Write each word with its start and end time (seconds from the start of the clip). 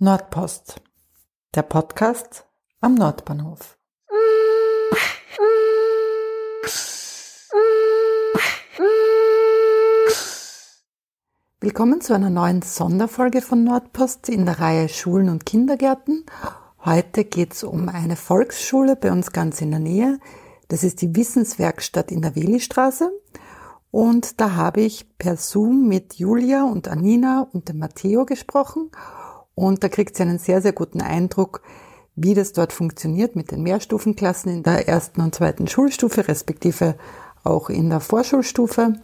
Nordpost, 0.00 0.82
der 1.54 1.62
Podcast 1.62 2.46
am 2.80 2.96
Nordbahnhof. 2.96 3.78
Willkommen 11.60 12.00
zu 12.00 12.12
einer 12.12 12.28
neuen 12.28 12.62
Sonderfolge 12.62 13.40
von 13.40 13.62
Nordpost 13.62 14.28
in 14.28 14.46
der 14.46 14.58
Reihe 14.58 14.88
Schulen 14.88 15.28
und 15.28 15.46
Kindergärten. 15.46 16.26
Heute 16.84 17.24
geht 17.24 17.52
es 17.52 17.62
um 17.62 17.88
eine 17.88 18.16
Volksschule 18.16 18.96
bei 18.96 19.12
uns 19.12 19.30
ganz 19.30 19.60
in 19.60 19.70
der 19.70 19.78
Nähe. 19.78 20.18
Das 20.66 20.82
ist 20.82 21.02
die 21.02 21.14
Wissenswerkstatt 21.14 22.10
in 22.10 22.20
der 22.20 22.34
Welistraße. 22.34 23.12
Und 23.92 24.40
da 24.40 24.56
habe 24.56 24.80
ich 24.80 25.16
per 25.18 25.36
Zoom 25.36 25.86
mit 25.86 26.14
Julia 26.14 26.64
und 26.64 26.88
Anina 26.88 27.48
und 27.52 27.68
dem 27.68 27.78
Matteo 27.78 28.26
gesprochen. 28.26 28.90
Und 29.54 29.82
da 29.84 29.88
kriegt 29.88 30.16
sie 30.16 30.22
einen 30.22 30.38
sehr, 30.38 30.60
sehr 30.60 30.72
guten 30.72 31.00
Eindruck, 31.00 31.62
wie 32.16 32.34
das 32.34 32.52
dort 32.52 32.72
funktioniert 32.72 33.36
mit 33.36 33.50
den 33.50 33.62
Mehrstufenklassen 33.62 34.52
in 34.52 34.62
der 34.62 34.88
ersten 34.88 35.20
und 35.20 35.34
zweiten 35.34 35.66
Schulstufe, 35.66 36.28
respektive 36.28 36.96
auch 37.42 37.70
in 37.70 37.90
der 37.90 38.00
Vorschulstufe. 38.00 38.94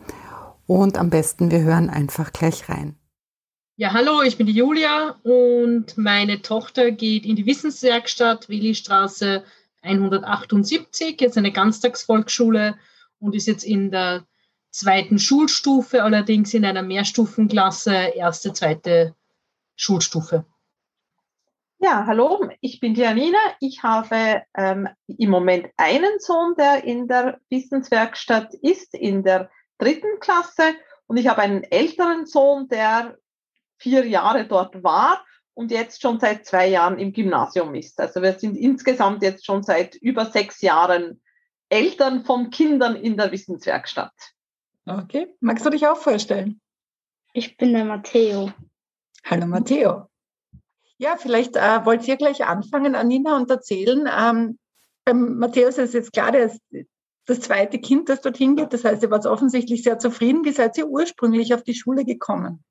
Und 0.66 0.98
am 0.98 1.10
besten, 1.10 1.50
wir 1.50 1.60
hören 1.60 1.90
einfach 1.90 2.32
gleich 2.32 2.68
rein. 2.68 2.96
Ja, 3.76 3.92
hallo, 3.92 4.22
ich 4.22 4.36
bin 4.36 4.46
die 4.46 4.52
Julia 4.52 5.16
und 5.22 5.96
meine 5.96 6.42
Tochter 6.42 6.90
geht 6.90 7.24
in 7.24 7.34
die 7.34 7.46
Wissenswerkstatt 7.46 8.48
Willistraße 8.48 9.42
178, 9.82 11.18
jetzt 11.20 11.38
eine 11.38 11.50
Ganztagsvolksschule 11.50 12.76
und 13.18 13.34
ist 13.34 13.46
jetzt 13.46 13.64
in 13.64 13.90
der 13.90 14.26
zweiten 14.70 15.18
Schulstufe, 15.18 16.04
allerdings 16.04 16.52
in 16.54 16.64
einer 16.64 16.82
Mehrstufenklasse, 16.82 17.94
erste, 18.14 18.52
zweite 18.52 19.14
Schulstufe. 19.80 20.44
Ja, 21.78 22.04
hallo, 22.06 22.46
ich 22.60 22.80
bin 22.80 22.94
Janina. 22.94 23.38
Ich 23.60 23.82
habe 23.82 24.42
ähm, 24.54 24.86
im 25.06 25.30
Moment 25.30 25.68
einen 25.78 26.18
Sohn, 26.18 26.54
der 26.58 26.84
in 26.84 27.08
der 27.08 27.40
Wissenswerkstatt 27.48 28.52
ist, 28.60 28.92
in 28.92 29.22
der 29.22 29.50
dritten 29.78 30.20
Klasse. 30.20 30.74
Und 31.06 31.16
ich 31.16 31.28
habe 31.28 31.40
einen 31.40 31.64
älteren 31.64 32.26
Sohn, 32.26 32.68
der 32.68 33.16
vier 33.78 34.06
Jahre 34.06 34.46
dort 34.46 34.82
war 34.84 35.24
und 35.54 35.70
jetzt 35.70 36.02
schon 36.02 36.20
seit 36.20 36.44
zwei 36.44 36.68
Jahren 36.68 36.98
im 36.98 37.14
Gymnasium 37.14 37.74
ist. 37.74 37.98
Also 38.00 38.20
wir 38.20 38.38
sind 38.38 38.58
insgesamt 38.58 39.22
jetzt 39.22 39.46
schon 39.46 39.62
seit 39.62 39.94
über 39.94 40.26
sechs 40.26 40.60
Jahren 40.60 41.22
Eltern 41.70 42.26
von 42.26 42.50
Kindern 42.50 42.96
in 42.96 43.16
der 43.16 43.32
Wissenswerkstatt. 43.32 44.12
Okay, 44.84 45.34
magst 45.40 45.64
du 45.64 45.70
dich 45.70 45.86
auch 45.86 45.96
vorstellen? 45.96 46.60
Ich 47.32 47.56
bin 47.56 47.72
der 47.72 47.86
Matteo. 47.86 48.52
Hallo 49.24 49.46
Matteo. 49.46 50.08
Ja, 50.98 51.16
vielleicht 51.16 51.56
äh, 51.56 51.84
wollt 51.84 52.06
ihr 52.06 52.16
gleich 52.16 52.44
anfangen, 52.44 52.94
Anina, 52.94 53.36
und 53.36 53.50
erzählen. 53.50 54.08
Ähm, 54.10 54.58
beim 55.04 55.38
Matthäus 55.38 55.78
ist 55.78 55.94
jetzt 55.94 56.12
klar, 56.12 56.32
der 56.32 56.46
ist 56.46 56.60
das 57.26 57.40
zweite 57.40 57.78
Kind, 57.78 58.08
das 58.08 58.20
dorthin 58.20 58.56
geht. 58.56 58.72
Das 58.72 58.84
heißt, 58.84 59.02
ihr 59.02 59.10
wart 59.10 59.26
offensichtlich 59.26 59.82
sehr 59.82 59.98
zufrieden. 59.98 60.44
Wie 60.44 60.52
seid 60.52 60.76
ihr 60.76 60.88
ursprünglich 60.88 61.54
auf 61.54 61.62
die 61.62 61.74
Schule 61.74 62.04
gekommen? 62.04 62.64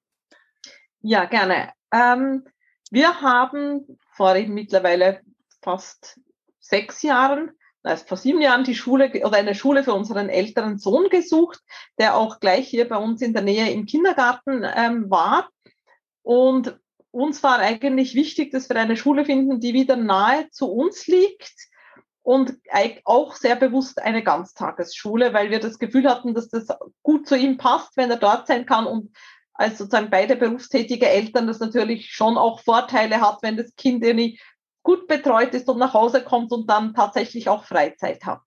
Ja, 1.02 1.26
gerne. 1.26 1.72
Ähm, 1.92 2.46
wir 2.92 3.22
haben 3.22 4.00
vor 4.12 4.36
mittlerweile 4.36 5.22
fast 5.62 6.20
sechs 6.60 7.02
Jahren 7.02 7.52
also 7.84 8.06
vor 8.06 8.18
sieben 8.18 8.42
Jahren 8.42 8.64
die 8.64 8.76
Schule 8.76 9.12
oder 9.24 9.38
eine 9.38 9.56
Schule 9.56 9.84
für 9.84 9.94
unseren 9.94 10.30
älteren 10.30 10.78
Sohn 10.78 11.10
gesucht, 11.10 11.60
der 11.98 12.16
auch 12.16 12.40
gleich 12.40 12.68
hier 12.68 12.88
bei 12.88 12.98
uns 12.98 13.22
in 13.22 13.34
der 13.34 13.42
Nähe 13.42 13.72
im 13.72 13.86
Kindergarten 13.86 14.66
ähm, 14.76 15.10
war. 15.10 15.50
Und 16.30 16.80
uns 17.10 17.42
war 17.42 17.58
eigentlich 17.58 18.14
wichtig, 18.14 18.52
dass 18.52 18.70
wir 18.70 18.76
eine 18.76 18.98
Schule 18.98 19.26
finden, 19.26 19.60
die 19.60 19.74
wieder 19.74 19.96
nahe 19.96 20.48
zu 20.52 20.72
uns 20.72 21.08
liegt 21.08 21.56
und 22.22 22.54
auch 23.04 23.36
sehr 23.36 23.56
bewusst 23.56 24.00
eine 24.00 24.22
Ganztagesschule, 24.22 25.34
weil 25.34 25.50
wir 25.50 25.60
das 25.60 25.80
Gefühl 25.80 26.08
hatten, 26.08 26.36
dass 26.36 26.50
das 26.50 26.68
gut 27.02 27.28
zu 27.28 27.36
ihm 27.36 27.58
passt, 27.58 27.98
wenn 27.98 28.12
er 28.12 28.18
dort 28.18 28.46
sein 28.46 28.68
kann 28.68 28.86
und 28.86 29.12
als 29.56 29.80
sozusagen 29.80 30.12
beide 30.12 30.36
berufstätige 30.36 31.10
Eltern 31.10 31.48
das 31.48 31.58
natürlich 31.58 32.12
schon 32.12 32.38
auch 32.38 32.60
Vorteile 32.60 33.22
hat, 33.22 33.40
wenn 33.42 33.58
das 33.58 33.76
Kind 33.76 34.04
irgendwie 34.04 34.40
gut 34.84 35.08
betreut 35.08 35.56
ist 35.56 35.68
und 35.68 35.80
nach 35.80 35.96
Hause 35.96 36.24
kommt 36.24 36.52
und 36.52 36.70
dann 36.70 36.94
tatsächlich 36.94 37.50
auch 37.50 37.64
Freizeit 37.64 38.24
hat. 38.24 38.44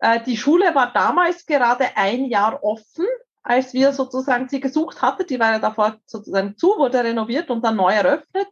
Äh, 0.00 0.20
die 0.24 0.36
Schule 0.36 0.74
war 0.74 0.92
damals 0.92 1.46
gerade 1.46 1.96
ein 1.96 2.24
Jahr 2.24 2.64
offen, 2.64 3.06
als 3.42 3.74
wir 3.74 3.92
sozusagen 3.92 4.48
sie 4.48 4.60
gesucht 4.60 5.02
hatten. 5.02 5.26
Die 5.26 5.40
war 5.40 5.52
ja 5.52 5.58
davor 5.58 5.98
sozusagen 6.06 6.56
zu, 6.56 6.78
wurde 6.78 7.04
renoviert 7.04 7.50
und 7.50 7.64
dann 7.64 7.76
neu 7.76 7.92
eröffnet. 7.92 8.48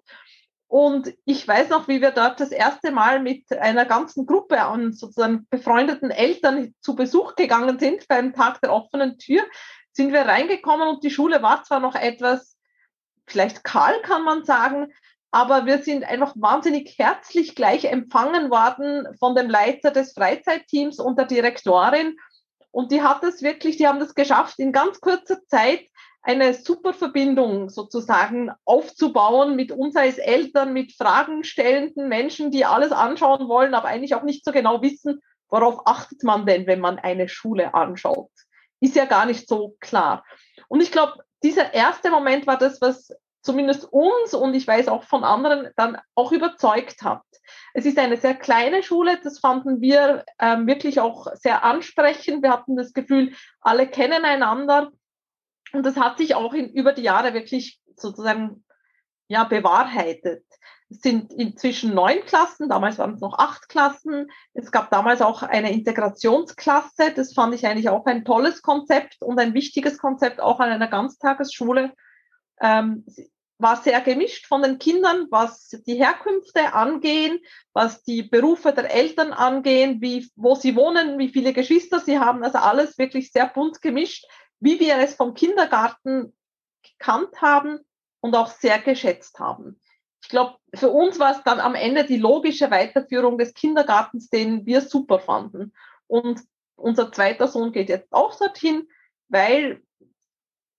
Und 0.67 1.13
ich 1.25 1.47
weiß 1.47 1.69
noch, 1.71 1.89
wie 1.89 2.01
wir 2.01 2.13
dort 2.13 2.39
das 2.39 2.53
erste 2.53 2.93
Mal 2.93 3.21
mit 3.21 3.51
einer 3.59 3.85
ganzen 3.87 4.25
Gruppe 4.25 4.61
an 4.61 4.93
sozusagen 4.93 5.49
befreundeten 5.51 6.13
Eltern 6.13 6.75
zu 6.81 6.95
Besuch 6.95 7.35
gegangen 7.35 7.81
sind 7.81 8.07
beim 8.07 8.33
Tag 8.35 8.61
der 8.61 8.73
offenen 8.73 9.19
Tür, 9.19 9.43
sind 9.93 10.13
wir 10.13 10.23
reingekommen 10.23 10.87
und 10.87 11.03
die 11.03 11.11
Schule 11.11 11.43
war 11.43 11.65
zwar 11.65 11.81
noch 11.81 11.97
etwas, 11.97 12.57
vielleicht 13.27 13.65
kahl 13.65 14.01
kann 14.03 14.23
man 14.23 14.45
sagen, 14.45 14.93
aber 15.33 15.67
wir 15.67 15.83
sind 15.83 16.05
einfach 16.05 16.35
wahnsinnig 16.37 16.97
herzlich 16.99 17.55
gleich 17.55 17.85
empfangen 17.87 18.51
worden 18.51 19.09
von 19.19 19.35
dem 19.35 19.51
Leiter 19.51 19.91
des 19.91 20.13
Freizeitteams 20.13 21.01
und 21.01 21.19
der 21.19 21.27
Direktorin. 21.27 22.17
Und 22.73 22.93
die 22.93 23.03
hat 23.03 23.23
es 23.25 23.43
wirklich, 23.43 23.77
die 23.77 23.87
haben 23.87 24.01
das 24.01 24.15
geschafft, 24.15 24.59
in 24.59 24.73
ganz 24.73 25.01
kurzer 25.01 25.45
Zeit 25.47 25.87
eine 26.23 26.55
super 26.55 26.93
Verbindung 26.93 27.71
sozusagen 27.71 28.51
aufzubauen 28.65 29.57
mit 29.57 29.73
uns 29.73 29.97
als 29.97 30.19
Eltern, 30.19 30.73
mit 30.73 30.93
Fragen 30.93 31.45
stellenden 31.45 32.09
Menschen, 32.09 32.51
die 32.51 32.65
alles 32.65 32.93
anschauen 32.93 33.49
wollen, 33.49 33.75
aber 33.75 33.89
eigentlich 33.89 34.15
auch 34.15 34.23
nicht 34.23 34.45
so 34.45 34.53
genau 34.53 34.83
wissen, 34.83 35.21
worauf 35.49 35.87
achtet 35.87 36.23
man 36.23 36.47
denn, 36.47 36.67
wenn 36.67 36.81
man 36.81 36.99
eine 36.99 37.29
Schule 37.29 37.75
anschaut. 37.75 38.31
Ist 38.81 38.97
ja 38.97 39.07
gar 39.07 39.27
nicht 39.27 39.49
so 39.49 39.77
klar. 39.81 40.25
Und 40.69 40.81
ich 40.83 40.93
glaube, 40.93 41.15
dieser 41.43 41.73
erste 41.73 42.11
Moment 42.11 42.47
war 42.47 42.59
das, 42.59 42.81
was 42.81 43.13
zumindest 43.43 43.85
uns 43.85 44.35
und 44.35 44.55
ich 44.55 44.67
weiß 44.67 44.89
auch 44.89 45.05
von 45.05 45.25
anderen 45.25 45.71
dann 45.77 45.99
auch 46.15 46.33
überzeugt 46.33 47.03
hat. 47.03 47.23
Es 47.75 47.87
ist 47.87 47.99
eine 47.99 48.17
sehr 48.17 48.35
kleine 48.35 48.83
Schule, 48.83 49.19
das 49.23 49.39
fanden 49.39 49.81
wir 49.81 50.25
ähm, 50.39 50.67
wirklich 50.67 51.01
auch 51.01 51.27
sehr 51.35 51.65
ansprechend. 51.65 52.43
Wir 52.43 52.51
hatten 52.51 52.77
das 52.77 52.93
Gefühl, 52.93 53.33
alle 53.61 53.89
kennen 53.89 54.25
einander 54.25 54.91
und 55.73 55.87
das 55.87 55.97
hat 55.97 56.19
sich 56.19 56.35
auch 56.35 56.53
in, 56.53 56.69
über 56.71 56.93
die 56.93 57.03
Jahre 57.03 57.35
wirklich 57.35 57.81
sozusagen 57.97 58.65
ja, 59.29 59.45
bewahrheitet. 59.45 60.45
Es 60.91 61.03
sind 61.03 61.33
inzwischen 61.33 61.95
neun 61.95 62.21
Klassen, 62.27 62.69
damals 62.69 62.99
waren 62.99 63.15
es 63.15 63.21
noch 63.21 63.39
acht 63.39 63.69
Klassen. 63.69 64.27
Es 64.55 64.73
gab 64.73 64.91
damals 64.91 65.23
auch 65.23 65.45
eine 65.45 65.73
Integrationsklasse. 65.73 67.13
Das 67.15 67.33
fand 67.33 67.55
ich 67.55 67.65
eigentlich 67.65 67.89
auch 67.89 68.07
ein 68.07 68.25
tolles 68.25 68.61
Konzept 68.61 69.23
und 69.23 69.39
ein 69.39 69.55
wichtiges 69.55 69.99
Konzept 69.99 70.41
auch 70.41 70.59
an 70.59 70.69
einer 70.69 70.89
Ganztagesschule 70.89 71.93
ähm, 72.61 73.05
war 73.61 73.77
sehr 73.77 74.01
gemischt 74.01 74.47
von 74.47 74.63
den 74.63 74.79
Kindern, 74.79 75.27
was 75.31 75.69
die 75.69 75.97
Herkünfte 75.97 76.73
angehen, 76.73 77.41
was 77.73 78.03
die 78.03 78.23
Berufe 78.23 78.73
der 78.73 78.93
Eltern 78.93 79.33
angehen, 79.33 80.01
wie, 80.01 80.31
wo 80.35 80.55
sie 80.55 80.77
wohnen, 80.77 81.19
wie 81.19 81.29
viele 81.29 81.53
Geschwister 81.53 82.01
sie 82.01 82.19
haben. 82.19 82.43
Also 82.43 82.59
alles 82.59 82.97
wirklich 82.97 83.33
sehr 83.33 83.47
bunt 83.47 83.83
gemischt, 83.83 84.25
wie 84.61 84.81
wir 84.81 84.97
es 84.99 85.15
vom 85.15 85.35
Kindergarten 85.35 86.35
gekannt 86.83 87.41
haben 87.43 87.81
und 88.21 88.35
auch 88.35 88.49
sehr 88.49 88.79
geschätzt 88.79 89.39
haben. 89.39 89.81
Ich 90.23 90.29
glaube, 90.29 90.57
für 90.75 90.91
uns 90.91 91.19
war 91.19 91.33
es 91.33 91.43
dann 91.45 91.61
am 91.61 91.75
Ende 91.75 92.05
die 92.05 92.19
logische 92.19 92.71
Weiterführung 92.71 93.39
des 93.39 93.55
Kindergartens, 93.55 94.29
den 94.29 94.67
wir 94.67 94.81
super 94.83 95.19
fanden. 95.19 95.73
Und 96.07 96.41
unser 96.77 97.13
zweiter 97.13 97.49
Sohn 97.49 97.73
geht 97.73 97.89
jetzt 97.89 98.13
auch 98.13 98.37
dorthin, 98.39 98.89
weil 99.29 99.83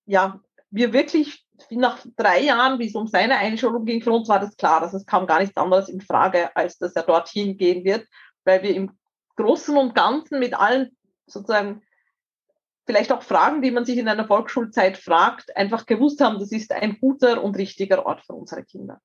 ja, 0.06 0.40
wir 0.70 0.94
wirklich 0.94 1.46
nach 1.70 2.00
drei 2.16 2.42
Jahren, 2.42 2.80
wie 2.80 2.88
es 2.88 2.96
um 2.96 3.08
seine 3.08 3.38
Einschulung 3.38 3.86
ging, 3.86 4.02
für 4.02 4.12
uns 4.12 4.28
war 4.30 4.40
das 4.40 4.56
klar, 4.58 4.82
dass 4.82 4.94
es 4.94 5.06
kam 5.06 5.28
gar 5.28 5.40
nichts 5.40 5.58
anderes 5.58 5.90
in 5.90 6.02
Frage, 6.02 6.56
als 6.56 6.78
dass 6.78 6.96
er 6.96 7.04
dorthin 7.04 7.58
gehen 7.58 7.84
wird, 7.84 8.08
weil 8.44 8.64
wir 8.64 8.76
im 8.76 8.92
Großen 9.36 9.76
und 9.78 9.96
Ganzen 9.96 10.40
mit 10.40 10.54
allen 10.54 10.96
sozusagen 11.26 11.82
vielleicht 12.86 13.12
auch 13.12 13.24
Fragen, 13.24 13.62
die 13.62 13.72
man 13.72 13.86
sich 13.86 13.98
in 13.98 14.08
einer 14.08 14.28
Volksschulzeit 14.28 14.98
fragt, 14.98 15.56
einfach 15.56 15.86
gewusst 15.86 16.22
haben, 16.22 16.40
das 16.40 16.52
ist 16.52 16.72
ein 16.72 16.98
guter 17.00 17.44
und 17.44 17.58
richtiger 17.58 18.06
Ort 18.06 18.26
für 18.26 18.34
unsere 18.34 18.64
Kinder. 18.64 19.00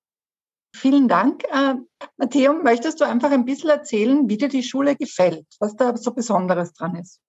Vielen 0.75 1.09
Dank. 1.09 1.45
Äh, 1.45 1.75
Matteo, 2.17 2.53
möchtest 2.53 3.01
du 3.01 3.05
einfach 3.05 3.31
ein 3.31 3.45
bisschen 3.45 3.71
erzählen, 3.71 4.29
wie 4.29 4.37
dir 4.37 4.49
die 4.49 4.63
Schule 4.63 4.97
gefällt, 4.97 5.47
was 5.59 5.75
da 5.77 5.97
so 5.97 6.13
Besonderes 6.13 6.73
dran 6.75 6.97
ist? 6.97 7.21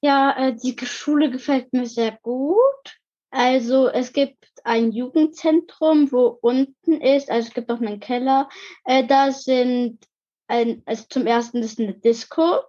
Ja, 0.00 0.36
äh, 0.36 0.54
die 0.54 0.76
Schule 0.86 1.30
gefällt 1.30 1.72
mir 1.72 1.86
sehr 1.86 2.18
gut. 2.22 3.00
Also 3.34 3.88
es 3.88 4.12
gibt 4.12 4.46
ein 4.62 4.92
Jugendzentrum, 4.92 6.12
wo 6.12 6.38
unten 6.40 7.00
ist, 7.00 7.32
also 7.32 7.48
es 7.48 7.52
gibt 7.52 7.68
auch 7.68 7.80
einen 7.80 7.98
Keller. 7.98 8.48
Äh, 8.84 9.04
da 9.08 9.32
sind 9.32 9.98
ein, 10.46 10.82
also 10.86 11.06
zum 11.10 11.26
ersten 11.26 11.58
ist 11.58 11.80
eine 11.80 11.94
Disco, 11.94 12.60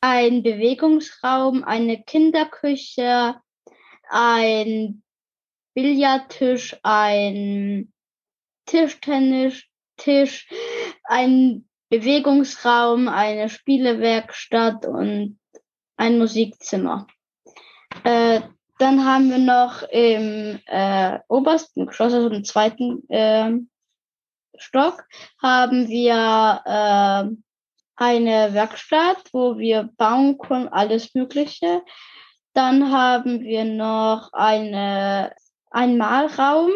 ein 0.00 0.42
Bewegungsraum, 0.42 1.62
eine 1.62 2.02
Kinderküche, 2.02 3.40
ein 4.08 5.04
Billardtisch, 5.74 6.76
ein 6.82 7.92
Tischtennistisch, 8.66 10.48
ein 11.04 11.68
Bewegungsraum, 11.88 13.06
eine 13.06 13.48
Spielewerkstatt 13.48 14.86
und 14.86 15.38
ein 15.96 16.18
Musikzimmer. 16.18 17.06
Äh, 18.02 18.40
dann 18.78 19.04
haben 19.04 19.30
wir 19.30 19.38
noch 19.38 19.82
im 19.90 20.60
äh, 20.66 21.18
obersten 21.28 21.86
Geschoss, 21.86 22.14
also 22.14 22.30
im 22.30 22.44
zweiten 22.44 23.08
äh, 23.10 23.52
Stock, 24.56 25.04
haben 25.42 25.88
wir 25.88 26.62
äh, 26.64 27.36
eine 27.96 28.54
Werkstatt, 28.54 29.24
wo 29.32 29.58
wir 29.58 29.90
bauen 29.96 30.38
können, 30.38 30.68
alles 30.68 31.14
Mögliche. 31.14 31.82
Dann 32.52 32.92
haben 32.92 33.40
wir 33.40 33.64
noch 33.64 34.32
eine, 34.32 35.34
einen 35.70 35.98
Malraum, 35.98 36.70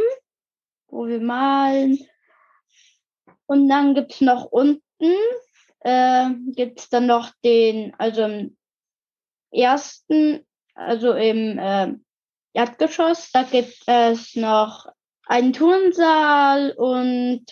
wo 0.88 1.06
wir 1.06 1.20
malen. 1.20 1.98
Und 3.46 3.68
dann 3.68 3.94
gibt's 3.94 4.20
noch 4.20 4.46
unten, 4.46 4.82
äh, 5.80 6.30
gibt's 6.54 6.88
dann 6.88 7.06
noch 7.06 7.30
den, 7.44 7.94
also 7.98 8.22
im 8.22 8.56
ersten, 9.52 10.44
also 10.74 11.12
im 11.12 11.58
äh, 11.58 11.94
Erdgeschoss, 12.54 13.30
da 13.32 13.42
gibt 13.44 13.82
es 13.86 14.36
noch 14.36 14.86
einen 15.26 15.52
Turnsaal 15.52 16.72
und 16.72 17.44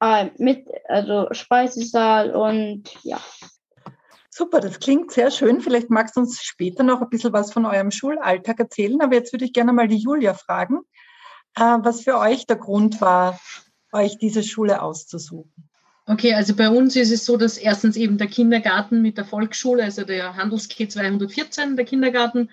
äh, 0.00 0.30
mit, 0.38 0.66
also 0.88 1.28
Speisesaal 1.32 2.34
und 2.34 2.84
ja. 3.04 3.20
Super, 4.30 4.60
das 4.60 4.80
klingt 4.80 5.12
sehr 5.12 5.30
schön. 5.30 5.60
Vielleicht 5.60 5.90
magst 5.90 6.16
du 6.16 6.20
uns 6.20 6.42
später 6.42 6.82
noch 6.82 7.02
ein 7.02 7.10
bisschen 7.10 7.34
was 7.34 7.52
von 7.52 7.66
eurem 7.66 7.90
Schulalltag 7.90 8.58
erzählen. 8.58 9.00
Aber 9.02 9.14
jetzt 9.14 9.32
würde 9.32 9.44
ich 9.44 9.52
gerne 9.52 9.72
mal 9.72 9.88
die 9.88 9.98
Julia 9.98 10.32
fragen, 10.32 10.80
äh, 11.54 11.78
was 11.82 12.02
für 12.02 12.18
euch 12.18 12.46
der 12.46 12.56
Grund 12.56 13.00
war, 13.00 13.38
euch 13.92 14.16
diese 14.16 14.42
Schule 14.42 14.80
auszusuchen. 14.80 15.68
Okay, 16.06 16.34
also 16.34 16.56
bei 16.56 16.68
uns 16.68 16.96
ist 16.96 17.12
es 17.12 17.24
so, 17.24 17.36
dass 17.36 17.56
erstens 17.56 17.96
eben 17.96 18.18
der 18.18 18.26
Kindergarten 18.26 19.02
mit 19.02 19.16
der 19.18 19.24
Volksschule, 19.24 19.84
also 19.84 20.04
der 20.04 20.36
Handels-K 20.36 20.88
214, 20.88 21.76
der 21.76 21.84
Kindergarten, 21.84 22.50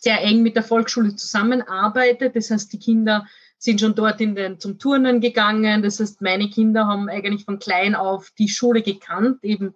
sehr 0.00 0.22
eng 0.22 0.42
mit 0.42 0.56
der 0.56 0.62
Volksschule 0.62 1.14
zusammenarbeitet. 1.14 2.34
Das 2.36 2.50
heißt, 2.50 2.72
die 2.72 2.78
Kinder 2.78 3.26
sind 3.58 3.80
schon 3.80 3.94
dort 3.94 4.20
in 4.20 4.34
den, 4.34 4.60
zum 4.60 4.78
Turnen 4.78 5.20
gegangen. 5.20 5.82
Das 5.82 6.00
heißt, 6.00 6.22
meine 6.22 6.48
Kinder 6.48 6.86
haben 6.86 7.08
eigentlich 7.08 7.44
von 7.44 7.58
klein 7.58 7.94
auf 7.94 8.30
die 8.38 8.48
Schule 8.48 8.82
gekannt, 8.82 9.42
eben 9.42 9.74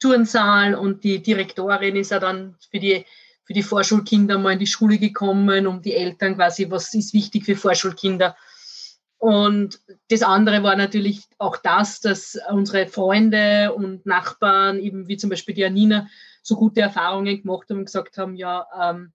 Turnsaal 0.00 0.74
und 0.74 1.04
die 1.04 1.22
Direktorin 1.22 1.96
ist 1.96 2.10
ja 2.10 2.20
dann 2.20 2.54
für 2.70 2.78
die, 2.78 3.04
für 3.44 3.54
die 3.54 3.62
Vorschulkinder 3.62 4.38
mal 4.38 4.52
in 4.52 4.58
die 4.58 4.66
Schule 4.66 4.98
gekommen, 4.98 5.66
um 5.66 5.82
die 5.82 5.94
Eltern 5.94 6.36
quasi, 6.36 6.70
was 6.70 6.92
ist 6.94 7.14
wichtig 7.14 7.44
für 7.44 7.56
Vorschulkinder. 7.56 8.36
Und 9.18 9.80
das 10.08 10.22
andere 10.22 10.62
war 10.62 10.76
natürlich 10.76 11.22
auch 11.38 11.56
das, 11.56 12.00
dass 12.00 12.38
unsere 12.50 12.86
Freunde 12.86 13.72
und 13.74 14.04
Nachbarn, 14.04 14.78
eben 14.78 15.08
wie 15.08 15.16
zum 15.16 15.30
Beispiel 15.30 15.54
die 15.54 15.64
Anina, 15.64 16.08
so 16.42 16.56
gute 16.56 16.80
Erfahrungen 16.80 17.42
gemacht 17.42 17.68
haben 17.70 17.78
und 17.78 17.86
gesagt 17.86 18.18
haben, 18.18 18.36
ja, 18.36 18.66
ähm, 18.80 19.12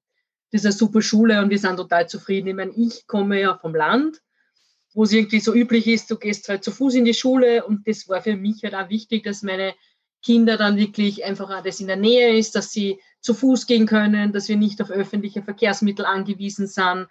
das 0.51 0.61
ist 0.61 0.65
eine 0.65 0.73
super 0.73 1.01
Schule 1.01 1.41
und 1.41 1.49
wir 1.49 1.59
sind 1.59 1.77
total 1.77 2.09
zufrieden. 2.09 2.49
Ich 2.49 2.55
meine, 2.55 2.73
ich 2.75 3.07
komme 3.07 3.39
ja 3.39 3.57
vom 3.57 3.73
Land, 3.73 4.21
wo 4.93 5.03
es 5.03 5.13
irgendwie 5.13 5.39
so 5.39 5.53
üblich 5.53 5.87
ist, 5.87 6.11
du 6.11 6.17
gehst 6.17 6.49
halt 6.49 6.63
zu 6.63 6.71
Fuß 6.71 6.95
in 6.95 7.05
die 7.05 7.13
Schule 7.13 7.65
und 7.65 7.87
das 7.87 8.09
war 8.09 8.21
für 8.21 8.35
mich 8.35 8.63
halt 8.63 8.75
auch 8.75 8.89
wichtig, 8.89 9.23
dass 9.23 9.43
meine 9.43 9.73
Kinder 10.21 10.57
dann 10.57 10.77
wirklich 10.77 11.23
einfach 11.23 11.63
das 11.63 11.79
in 11.79 11.87
der 11.87 11.95
Nähe 11.95 12.37
ist, 12.37 12.55
dass 12.55 12.71
sie 12.71 12.99
zu 13.21 13.33
Fuß 13.33 13.65
gehen 13.65 13.85
können, 13.85 14.33
dass 14.33 14.49
wir 14.49 14.57
nicht 14.57 14.81
auf 14.81 14.91
öffentliche 14.91 15.41
Verkehrsmittel 15.41 16.05
angewiesen 16.05 16.67
sind, 16.67 17.07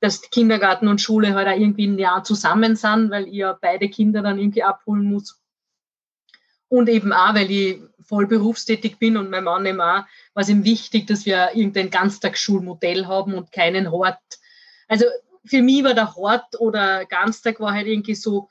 dass 0.00 0.22
Kindergarten 0.30 0.88
und 0.88 1.00
Schule 1.00 1.34
halt 1.34 1.48
auch 1.48 1.58
irgendwie 1.58 1.86
ein 1.86 1.98
Jahr 1.98 2.22
zusammen 2.24 2.76
sind, 2.76 3.10
weil 3.10 3.26
ihr 3.26 3.58
beide 3.60 3.88
Kinder 3.88 4.22
dann 4.22 4.38
irgendwie 4.38 4.62
abholen 4.62 5.04
muss. 5.04 5.40
Und 6.68 6.88
eben 6.88 7.12
auch, 7.12 7.34
weil 7.34 7.50
ich 7.50 7.80
voll 8.02 8.26
berufstätig 8.26 8.98
bin 8.98 9.16
und 9.16 9.30
mein 9.30 9.44
Mann 9.44 9.66
eben 9.66 9.80
auch, 9.80 10.04
war 10.34 10.42
es 10.42 10.48
ihm 10.48 10.64
wichtig, 10.64 11.06
dass 11.06 11.26
wir 11.26 11.50
irgendein 11.54 11.90
Ganztagsschulmodell 11.90 13.06
haben 13.06 13.34
und 13.34 13.52
keinen 13.52 13.90
Hort. 13.90 14.18
Also 14.86 15.04
für 15.44 15.62
mich 15.62 15.84
war 15.84 15.94
der 15.94 16.14
Hort 16.14 16.60
oder 16.60 17.04
Ganztag 17.06 17.60
war 17.60 17.72
halt 17.72 17.86
irgendwie 17.86 18.14
so, 18.14 18.48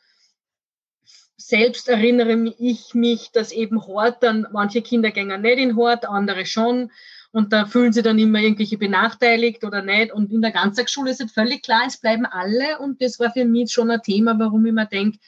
selbst 1.37 1.87
erinnere 1.87 2.53
ich 2.57 2.93
mich, 2.93 3.31
dass 3.31 3.51
eben 3.51 3.85
Hort 3.85 4.23
dann, 4.23 4.47
manche 4.51 4.81
Kinder 4.81 5.11
gehen 5.11 5.41
nicht 5.41 5.59
in 5.59 5.75
Hort, 5.75 6.05
andere 6.05 6.45
schon. 6.45 6.91
Und 7.37 7.53
da 7.53 7.67
fühlen 7.67 7.93
sie 7.93 8.01
dann 8.01 8.17
immer 8.17 8.39
irgendwelche 8.39 8.79
benachteiligt 8.79 9.63
oder 9.63 9.83
nicht. 9.83 10.11
Und 10.11 10.31
in 10.31 10.41
der 10.41 10.49
Ganztagsschule 10.49 11.11
ist 11.11 11.21
es 11.21 11.31
völlig 11.31 11.61
klar, 11.61 11.83
es 11.85 11.97
bleiben 11.97 12.25
alle. 12.25 12.79
Und 12.79 12.99
das 12.99 13.19
war 13.19 13.31
für 13.31 13.45
mich 13.45 13.71
schon 13.71 13.91
ein 13.91 14.01
Thema, 14.01 14.39
warum 14.39 14.65
ich 14.65 14.73
mir 14.73 14.87
denke, 14.87 15.19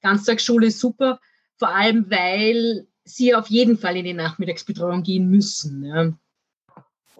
Ganztagsschule 0.00 0.68
ist 0.68 0.78
super. 0.78 1.18
Vor 1.56 1.74
allem, 1.74 2.08
weil 2.12 2.86
sie 3.02 3.34
auf 3.34 3.48
jeden 3.48 3.76
Fall 3.76 3.96
in 3.96 4.04
die 4.04 4.14
Nachmittagsbetreuung 4.14 5.02
gehen 5.02 5.28
müssen. 5.28 5.84
Ja. 5.84 6.12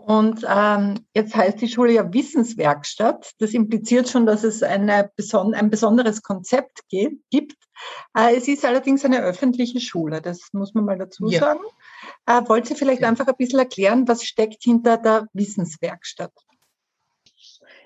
Und 0.07 0.45
ähm, 0.49 0.95
jetzt 1.15 1.35
heißt 1.35 1.61
die 1.61 1.69
Schule 1.69 1.93
ja 1.93 2.13
Wissenswerkstatt. 2.13 3.33
Das 3.39 3.53
impliziert 3.53 4.09
schon, 4.09 4.25
dass 4.27 4.43
es 4.45 4.63
eine 4.63 5.11
beson 5.17 5.55
ein 5.55 5.71
besonderes 5.71 6.23
Konzept 6.23 6.81
gibt. 6.89 7.57
Äh, 8.17 8.37
es 8.37 8.49
ist 8.49 8.65
allerdings 8.65 9.05
eine 9.05 9.21
öffentliche 9.21 9.81
Schule, 9.81 10.21
das 10.23 10.49
muss 10.53 10.75
man 10.75 10.85
mal 10.85 10.99
dazu 10.99 11.29
ja. 11.29 11.41
sagen. 11.41 11.61
Äh, 12.27 12.43
wollt 12.49 12.71
ihr 12.71 12.77
vielleicht 12.77 13.03
ja. 13.03 13.09
einfach 13.09 13.27
ein 13.27 13.37
bisschen 13.37 13.59
erklären, 13.59 14.09
was 14.09 14.25
steckt 14.25 14.63
hinter 14.63 14.97
der 14.97 15.29
Wissenswerkstatt? 15.33 16.33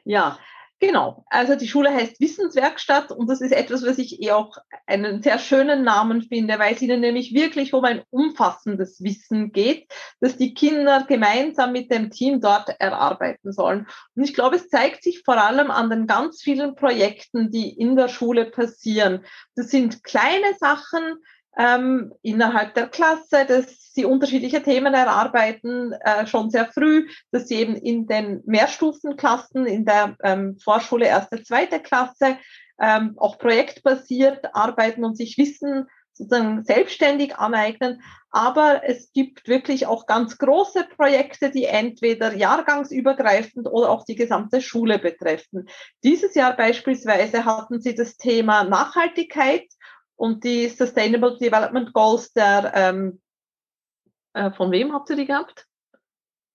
Ja, 0.05 0.39
Genau, 0.83 1.25
also 1.31 1.55
die 1.55 1.69
Schule 1.69 1.95
heißt 1.95 2.19
Wissenswerkstatt 2.19 3.13
und 3.13 3.31
das 3.31 3.41
ist 3.41 3.53
etwas, 3.53 3.87
was 3.87 3.99
ich 3.99 4.21
eh 4.21 4.33
auch 4.33 4.57
einen 4.85 5.23
sehr 5.23 5.39
schönen 5.39 5.85
Namen 5.85 6.23
finde, 6.23 6.59
weil 6.59 6.75
es 6.75 6.83
ihnen 6.83 7.01
nämlich 7.01 7.33
wirklich 7.33 7.73
um 7.73 7.85
ein 7.85 8.03
umfassendes 8.11 9.01
Wissen 9.01 9.53
geht, 9.53 9.87
das 10.19 10.37
die 10.37 10.55
Kinder 10.55 11.05
gemeinsam 11.07 11.71
mit 11.71 11.93
dem 11.93 12.11
Team 12.11 12.41
dort 12.41 12.69
erarbeiten 12.81 13.53
sollen. 13.53 13.87
Und 14.17 14.25
ich 14.25 14.35
glaube, 14.35 14.57
es 14.57 14.71
zeigt 14.71 15.05
sich 15.05 15.23
vor 15.25 15.37
allem 15.37 15.71
an 15.71 15.89
den 15.89 16.09
ganz 16.09 16.43
vielen 16.43 16.75
Projekten, 16.75 17.53
die 17.53 17.71
in 17.79 17.95
der 17.95 18.09
Schule 18.09 18.47
passieren. 18.47 19.25
Das 19.55 19.69
sind 19.69 20.03
kleine 20.03 20.53
Sachen, 20.59 21.15
ähm, 21.59 22.13
innerhalb 22.23 22.75
der 22.75 22.89
Klasse, 22.89 23.45
dass 23.47 23.93
sie 23.93 24.05
unterschiedliche 24.05 24.63
Themen 24.63 24.95
erarbeiten, 24.95 25.93
äh, 25.93 26.27
schon 26.27 26.51
sehr 26.51 26.67
früh, 26.67 27.09
dass 27.31 27.49
sie 27.49 27.57
eben 27.57 27.75
in 27.77 28.07
den 28.07 28.43
Mehrstufenklassen, 28.47 29.67
in 29.67 29.85
der 29.85 30.17
ähm, 30.23 30.59
Vorschule 30.63 31.07
erste, 31.07 31.43
zweite 31.43 31.81
Klasse, 31.81 32.39
ähm, 32.81 33.15
auch 33.19 33.39
projektbasiert 33.39 34.55
arbeiten 34.55 35.05
und 35.05 35.17
sich 35.17 35.37
Wissen 35.37 35.87
sozusagen 36.15 36.65
selbstständig 36.65 37.37
aneignen. 37.37 38.03
Aber 38.31 38.83
es 38.85 39.13
gibt 39.13 39.47
wirklich 39.47 39.87
auch 39.87 40.07
ganz 40.07 40.39
große 40.39 40.85
Projekte, 40.97 41.51
die 41.51 41.65
entweder 41.65 42.35
jahrgangsübergreifend 42.35 43.67
oder 43.67 43.91
auch 43.91 44.05
die 44.05 44.15
gesamte 44.15 44.63
Schule 44.63 44.99
betreffen. 44.99 45.69
Dieses 46.03 46.35
Jahr 46.35 46.57
beispielsweise 46.57 47.45
hatten 47.45 47.81
sie 47.81 47.95
das 47.95 48.17
Thema 48.17 48.65
Nachhaltigkeit 48.65 49.67
und 50.23 50.45
die 50.45 50.69
Sustainable 50.69 51.37
Development 51.37 51.93
Goals 51.93 52.33
der, 52.33 52.71
ähm, 52.77 53.21
äh, 54.35 54.53
von 54.53 54.71
wem 54.71 54.93
habt 54.93 55.11
ihr 55.11 55.17
die 55.17 55.27
gehabt? 55.27 55.67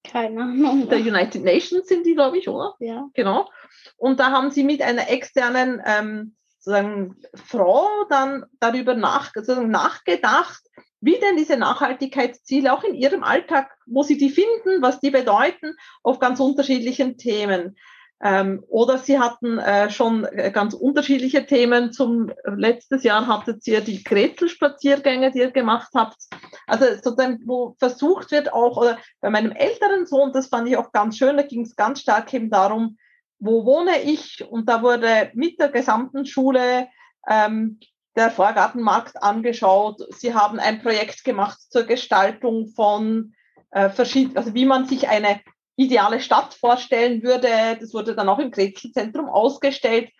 Keine 0.05 0.41
Ahnung. 0.41 0.88
Der 0.88 1.00
United 1.00 1.43
Nations 1.43 1.86
sind 1.86 2.05
die, 2.05 2.15
glaube 2.15 2.38
ich, 2.38 2.47
oder? 2.47 2.75
Ja. 2.79 3.09
Genau. 3.13 3.50
Und 3.97 4.21
da 4.21 4.31
haben 4.31 4.51
sie 4.51 4.63
mit 4.63 4.81
einer 4.81 5.09
externen 5.09 5.81
ähm, 5.86 6.38
sozusagen 6.59 7.17
Frau 7.33 8.05
dann 8.09 8.45
darüber 8.62 8.93
nach, 8.93 9.33
sozusagen 9.36 9.69
nachgedacht, 9.69 10.63
wie 11.01 11.19
denn 11.19 11.36
diese 11.36 11.57
Nachhaltigkeitsziele 11.57 12.71
auch 12.71 12.86
in 12.86 12.95
ihrem 12.95 13.21
Alltag, 13.21 13.69
wo 13.86 14.01
sie 14.01 14.17
die 14.17 14.29
finden, 14.29 14.81
was 14.81 15.01
die 15.01 15.12
bedeuten, 15.12 15.75
auf 16.03 16.19
ganz 16.19 16.39
unterschiedlichen 16.39 17.17
Themen. 17.17 17.75
Ähm, 18.24 18.63
oder 18.67 18.97
sie 18.97 19.19
hatten 19.19 19.59
äh, 19.59 19.91
schon 19.91 20.25
äh, 20.25 20.51
ganz 20.51 20.74
unterschiedliche 20.74 21.45
Themen. 21.45 21.91
Zum 21.91 22.31
letztes 22.45 23.03
Jahr 23.03 23.27
hattet 23.27 23.65
ihr 23.67 23.81
die 23.81 24.03
Kretzelspaziergänge, 24.03 25.31
die 25.31 25.39
ihr 25.39 25.51
gemacht 25.51 25.89
habt. 25.93 26.17
Also 26.65 26.86
sozusagen, 26.95 27.41
wo 27.45 27.75
versucht 27.77 28.31
wird 28.31 28.51
auch, 28.51 28.77
oder 28.77 28.97
bei 29.21 29.29
meinem 29.29 29.51
älteren 29.51 30.07
Sohn, 30.07 30.31
das 30.33 30.47
fand 30.47 30.67
ich 30.67 30.77
auch 30.77 30.91
ganz 30.91 31.17
schön, 31.17 31.38
da 31.38 31.43
ging 31.43 31.62
es 31.62 31.75
ganz 31.75 32.01
stark 32.01 32.33
eben 32.33 32.50
darum, 32.50 32.97
wo 33.39 33.65
wohne 33.65 34.01
ich? 34.01 34.43
Und 34.50 34.67
da 34.67 34.81
wurde 34.81 35.29
mit 35.33 35.59
der 35.59 35.69
gesamten 35.69 36.25
Schule 36.25 36.88
ähm, 37.27 37.79
der 38.15 38.31
Vorgartenmarkt 38.31 39.21
angeschaut. 39.21 40.01
Sie 40.09 40.33
haben 40.33 40.59
ein 40.59 40.81
Projekt 40.81 41.24
gemacht 41.24 41.59
zur 41.69 41.83
Gestaltung 41.83 42.67
von 42.75 43.36
äh, 43.69 43.89
verschiedenen, 43.89 44.38
also 44.38 44.55
wie 44.55 44.65
man 44.65 44.86
sich 44.86 45.07
eine 45.07 45.39
ideale 45.77 46.19
Stadt 46.19 46.53
vorstellen 46.53 47.24
würde. 47.24 47.77
Das 47.79 47.93
wurde 47.93 48.15
dann 48.15 48.27
auch 48.27 48.39
im 48.39 48.51
Kretzelzentrum 48.51 49.29
ausgestellt. 49.29 50.12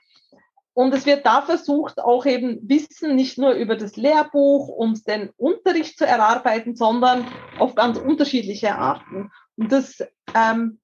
Und 0.74 0.94
es 0.94 1.08
wird 1.08 1.26
da 1.26 1.42
versucht, 1.42 2.00
auch 2.00 2.28
eben 2.28 2.60
Wissen 2.70 3.16
nicht 3.16 3.40
nur 3.40 3.54
über 3.54 3.76
das 3.76 3.98
Lehrbuch 3.98 4.68
und 4.68 5.08
den 5.08 5.32
Unterricht 5.36 5.98
zu 5.98 6.06
erarbeiten, 6.06 6.76
sondern 6.76 7.28
auf 7.58 7.74
ganz 7.74 7.98
unterschiedliche 7.98 8.76
Arten. 8.76 9.32
Und 9.56 9.72
das 9.72 10.04
ähm, 10.36 10.80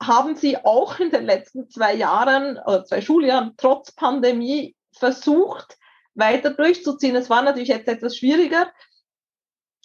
haben 0.00 0.36
sie 0.36 0.56
auch 0.58 1.00
in 1.00 1.10
den 1.10 1.24
letzten 1.24 1.68
zwei 1.68 1.94
Jahren 1.94 2.56
oder 2.58 2.84
zwei 2.84 3.00
Schuljahren 3.00 3.54
trotz 3.56 3.90
Pandemie 3.90 4.76
versucht, 4.92 5.76
weiter 6.14 6.50
durchzuziehen. 6.50 7.16
Es 7.16 7.28
war 7.28 7.42
natürlich 7.42 7.70
jetzt 7.70 7.88
etwas 7.88 8.16
schwieriger, 8.16 8.68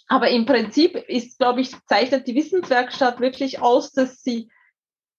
aber 0.07 0.29
im 0.29 0.45
Prinzip 0.45 0.95
ist, 0.95 1.39
glaube 1.39 1.61
ich, 1.61 1.71
zeichnet 1.87 2.27
die 2.27 2.35
Wissenswerkstatt 2.35 3.19
wirklich 3.19 3.61
aus, 3.61 3.91
dass 3.91 4.21
sie 4.21 4.49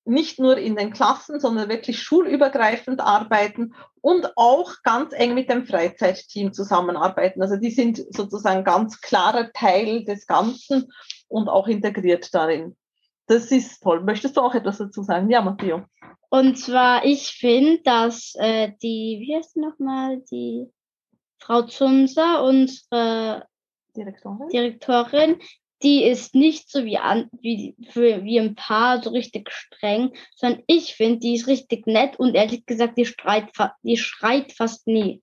nicht 0.05 0.38
nur 0.38 0.59
in 0.59 0.76
den 0.76 0.93
Klassen, 0.93 1.41
sondern 1.41 1.69
wirklich 1.69 2.03
schulübergreifend 2.03 3.00
arbeiten 3.00 3.75
und 4.03 4.37
auch 4.37 4.83
ganz 4.83 5.12
eng 5.14 5.35
mit 5.35 5.49
dem 5.49 5.67
Freizeitteam 5.67 6.53
zusammenarbeiten. 6.53 7.41
Also 7.41 7.57
die 7.57 7.71
sind 7.71 8.05
sozusagen 8.14 8.64
ganz 8.64 9.00
klarer 9.00 9.50
Teil 9.53 10.05
des 10.05 10.26
Ganzen 10.26 10.93
und 11.29 11.49
auch 11.49 11.69
integriert 11.69 12.35
darin. 12.35 12.76
Das 13.26 13.50
ist 13.50 13.81
toll. 13.83 14.03
Möchtest 14.03 14.37
du 14.37 14.43
auch 14.43 14.55
etwas 14.55 14.76
dazu 14.76 15.03
sagen? 15.03 15.31
Ja, 15.31 15.41
Matteo. 15.41 15.85
Und 16.29 16.59
zwar, 16.59 17.05
ich 17.07 17.29
finde, 17.29 17.81
dass 17.83 18.35
äh, 18.37 18.73
die, 18.83 19.25
wie 19.25 19.37
heißt 19.37 19.57
nochmal, 19.57 20.21
die 20.31 20.67
Frau 21.38 21.62
Zunser, 21.62 22.45
unsere 22.45 23.47
Direktorin, 23.96 24.48
Direktorin 24.48 25.40
die 25.84 26.04
ist 26.04 26.34
nicht 26.34 26.70
so 26.70 26.84
wie, 26.84 26.98
an, 26.98 27.28
wie, 27.40 27.76
für, 27.90 28.24
wie 28.24 28.40
ein 28.40 28.54
Paar 28.54 29.02
so 29.02 29.10
richtig 29.10 29.50
streng, 29.50 30.12
sondern 30.34 30.62
ich 30.66 30.94
finde, 30.96 31.18
die 31.18 31.34
ist 31.34 31.46
richtig 31.46 31.86
nett 31.86 32.18
und 32.18 32.34
ehrlich 32.34 32.64
gesagt, 32.64 32.96
die, 32.96 33.04
streit, 33.04 33.50
die 33.82 33.98
schreit 33.98 34.52
fast 34.52 34.86
nie. 34.86 35.22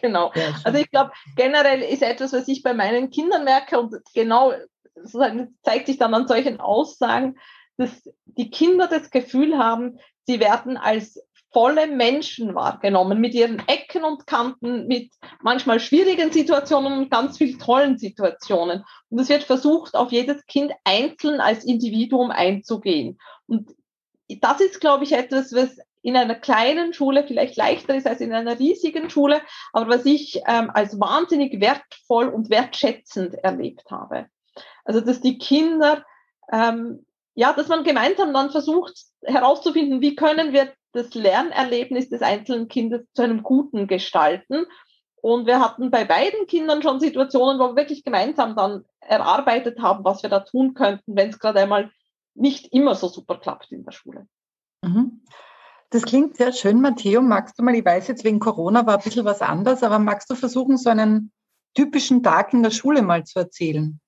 Genau. 0.00 0.32
Also 0.64 0.78
ich 0.78 0.90
glaube, 0.90 1.12
generell 1.36 1.82
ist 1.82 2.02
etwas, 2.02 2.32
was 2.32 2.48
ich 2.48 2.62
bei 2.62 2.74
meinen 2.74 3.10
Kindern 3.10 3.44
merke 3.44 3.80
und 3.80 3.94
genau 4.14 4.52
sozusagen 4.94 5.58
zeigt 5.62 5.86
sich 5.86 5.98
dann 5.98 6.14
an 6.14 6.28
solchen 6.28 6.60
Aussagen, 6.60 7.36
dass 7.78 8.10
die 8.24 8.50
Kinder 8.50 8.88
das 8.88 9.10
Gefühl 9.10 9.58
haben, 9.58 9.98
sie 10.26 10.38
werden 10.38 10.76
als 10.76 11.18
volle 11.52 11.86
Menschen 11.86 12.54
wahrgenommen, 12.54 13.20
mit 13.20 13.34
ihren 13.34 13.62
Ecken 13.68 14.04
und 14.04 14.26
Kanten, 14.26 14.86
mit 14.86 15.12
manchmal 15.42 15.80
schwierigen 15.80 16.32
Situationen 16.32 16.98
und 16.98 17.10
ganz 17.10 17.38
vielen 17.38 17.58
tollen 17.58 17.98
Situationen. 17.98 18.84
Und 19.10 19.18
es 19.18 19.28
wird 19.28 19.42
versucht, 19.44 19.94
auf 19.94 20.12
jedes 20.12 20.46
Kind 20.46 20.72
einzeln 20.84 21.40
als 21.40 21.64
Individuum 21.64 22.30
einzugehen. 22.30 23.18
Und 23.46 23.70
das 24.40 24.60
ist, 24.60 24.80
glaube 24.80 25.04
ich, 25.04 25.12
etwas, 25.12 25.52
was 25.54 25.76
in 26.00 26.16
einer 26.16 26.34
kleinen 26.34 26.92
Schule 26.94 27.24
vielleicht 27.26 27.56
leichter 27.56 27.94
ist 27.94 28.06
als 28.06 28.20
in 28.20 28.32
einer 28.32 28.58
riesigen 28.58 29.08
Schule, 29.08 29.40
aber 29.72 29.88
was 29.88 30.04
ich 30.04 30.40
ähm, 30.48 30.70
als 30.72 30.98
wahnsinnig 30.98 31.60
wertvoll 31.60 32.28
und 32.28 32.50
wertschätzend 32.50 33.34
erlebt 33.34 33.90
habe. 33.90 34.26
Also, 34.84 35.00
dass 35.00 35.20
die 35.20 35.38
Kinder, 35.38 36.04
ähm, 36.50 37.06
ja, 37.34 37.52
dass 37.52 37.68
man 37.68 37.84
gemeinsam 37.84 38.34
dann 38.34 38.50
versucht 38.50 38.94
herauszufinden, 39.22 40.00
wie 40.00 40.16
können 40.16 40.52
wir 40.52 40.72
das 40.92 41.14
Lernerlebnis 41.14 42.08
des 42.08 42.22
einzelnen 42.22 42.68
Kindes 42.68 43.06
zu 43.14 43.22
einem 43.22 43.42
guten 43.42 43.86
gestalten. 43.86 44.66
Und 45.16 45.46
wir 45.46 45.60
hatten 45.60 45.90
bei 45.90 46.04
beiden 46.04 46.46
Kindern 46.46 46.82
schon 46.82 47.00
Situationen, 47.00 47.58
wo 47.58 47.68
wir 47.68 47.76
wirklich 47.76 48.04
gemeinsam 48.04 48.56
dann 48.56 48.84
erarbeitet 49.00 49.80
haben, 49.80 50.04
was 50.04 50.22
wir 50.22 50.30
da 50.30 50.40
tun 50.40 50.74
könnten, 50.74 51.16
wenn 51.16 51.30
es 51.30 51.38
gerade 51.38 51.60
einmal 51.60 51.90
nicht 52.34 52.72
immer 52.72 52.94
so 52.94 53.08
super 53.08 53.38
klappt 53.38 53.72
in 53.72 53.84
der 53.84 53.92
Schule. 53.92 54.26
Mhm. 54.82 55.22
Das 55.90 56.02
klingt 56.04 56.36
sehr 56.36 56.52
schön, 56.52 56.80
Matteo. 56.80 57.20
Magst 57.20 57.58
du 57.58 57.62
mal, 57.62 57.74
ich 57.74 57.84
weiß 57.84 58.08
jetzt 58.08 58.24
wegen 58.24 58.40
Corona 58.40 58.86
war 58.86 58.96
ein 58.96 59.04
bisschen 59.04 59.26
was 59.26 59.42
anders, 59.42 59.82
aber 59.82 59.98
magst 59.98 60.30
du 60.30 60.34
versuchen, 60.34 60.78
so 60.78 60.88
einen 60.88 61.32
typischen 61.74 62.22
Tag 62.22 62.52
in 62.54 62.62
der 62.62 62.70
Schule 62.70 63.02
mal 63.02 63.24
zu 63.24 63.38
erzählen? 63.38 64.00